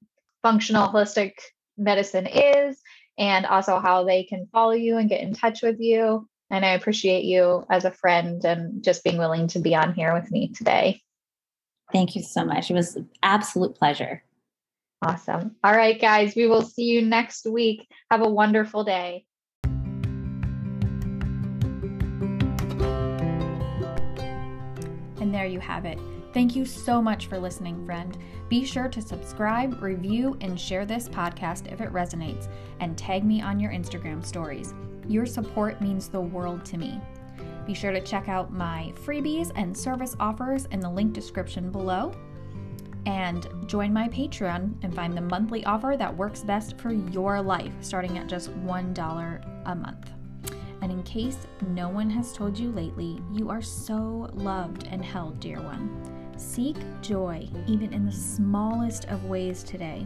functional 0.41 0.87
holistic 0.87 1.33
medicine 1.77 2.27
is 2.27 2.77
and 3.17 3.45
also 3.45 3.79
how 3.79 4.03
they 4.03 4.23
can 4.23 4.47
follow 4.51 4.71
you 4.71 4.97
and 4.97 5.09
get 5.09 5.21
in 5.21 5.33
touch 5.33 5.61
with 5.61 5.79
you. 5.79 6.27
And 6.49 6.65
I 6.65 6.69
appreciate 6.69 7.23
you 7.23 7.65
as 7.69 7.85
a 7.85 7.91
friend 7.91 8.43
and 8.43 8.83
just 8.83 9.03
being 9.03 9.17
willing 9.17 9.47
to 9.49 9.59
be 9.59 9.75
on 9.75 9.93
here 9.93 10.13
with 10.13 10.29
me 10.31 10.49
today. 10.49 11.01
Thank 11.91 12.15
you 12.15 12.21
so 12.21 12.45
much. 12.45 12.69
It 12.69 12.73
was 12.73 12.95
an 12.95 13.09
absolute 13.21 13.75
pleasure. 13.75 14.23
Awesome. 15.01 15.55
All 15.63 15.75
right, 15.75 15.99
guys, 15.99 16.35
we 16.35 16.47
will 16.47 16.61
see 16.61 16.85
you 16.85 17.01
next 17.01 17.45
week. 17.45 17.87
Have 18.09 18.21
a 18.21 18.29
wonderful 18.29 18.83
day. 18.83 19.25
And 25.19 25.33
there 25.33 25.45
you 25.45 25.59
have 25.59 25.85
it. 25.85 25.99
Thank 26.33 26.55
you 26.55 26.65
so 26.65 27.01
much 27.01 27.27
for 27.27 27.37
listening, 27.37 27.85
friend. 27.85 28.17
Be 28.53 28.63
sure 28.63 28.87
to 28.87 29.01
subscribe, 29.01 29.81
review, 29.81 30.37
and 30.39 30.59
share 30.59 30.85
this 30.85 31.09
podcast 31.09 31.73
if 31.73 31.81
it 31.81 31.91
resonates, 31.91 32.47
and 32.81 32.95
tag 32.95 33.23
me 33.23 33.41
on 33.41 33.59
your 33.59 33.71
Instagram 33.71 34.23
stories. 34.23 34.75
Your 35.07 35.25
support 35.25 35.81
means 35.81 36.07
the 36.07 36.21
world 36.21 36.63
to 36.65 36.77
me. 36.77 37.01
Be 37.65 37.73
sure 37.73 37.91
to 37.91 37.99
check 37.99 38.29
out 38.29 38.53
my 38.53 38.93
freebies 39.03 39.51
and 39.55 39.75
service 39.75 40.15
offers 40.19 40.65
in 40.65 40.81
the 40.81 40.89
link 40.89 41.13
description 41.13 41.71
below. 41.71 42.13
And 43.07 43.47
join 43.65 43.91
my 43.91 44.07
Patreon 44.07 44.75
and 44.83 44.93
find 44.93 45.17
the 45.17 45.21
monthly 45.21 45.65
offer 45.65 45.95
that 45.97 46.15
works 46.15 46.43
best 46.43 46.77
for 46.77 46.91
your 46.91 47.41
life, 47.41 47.73
starting 47.81 48.19
at 48.19 48.27
just 48.27 48.51
$1 48.51 49.63
a 49.65 49.75
month. 49.75 50.11
And 50.83 50.91
in 50.91 51.01
case 51.01 51.47
no 51.69 51.89
one 51.89 52.11
has 52.11 52.33
told 52.33 52.59
you 52.59 52.71
lately, 52.71 53.19
you 53.31 53.49
are 53.49 53.63
so 53.63 54.29
loved 54.31 54.87
and 54.91 55.03
held, 55.03 55.39
dear 55.39 55.59
one. 55.59 56.22
Seek 56.37 56.77
joy 57.01 57.47
even 57.67 57.93
in 57.93 58.05
the 58.05 58.11
smallest 58.11 59.05
of 59.05 59.25
ways 59.25 59.63
today. 59.63 60.05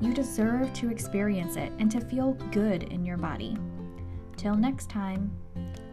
You 0.00 0.12
deserve 0.12 0.72
to 0.74 0.90
experience 0.90 1.56
it 1.56 1.72
and 1.78 1.90
to 1.90 2.00
feel 2.00 2.32
good 2.52 2.84
in 2.84 3.04
your 3.04 3.16
body. 3.16 3.56
Till 4.36 4.54
next 4.54 4.90
time, 4.90 5.30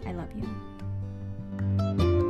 I 0.05 0.11
love 0.11 0.29
you. 0.35 2.22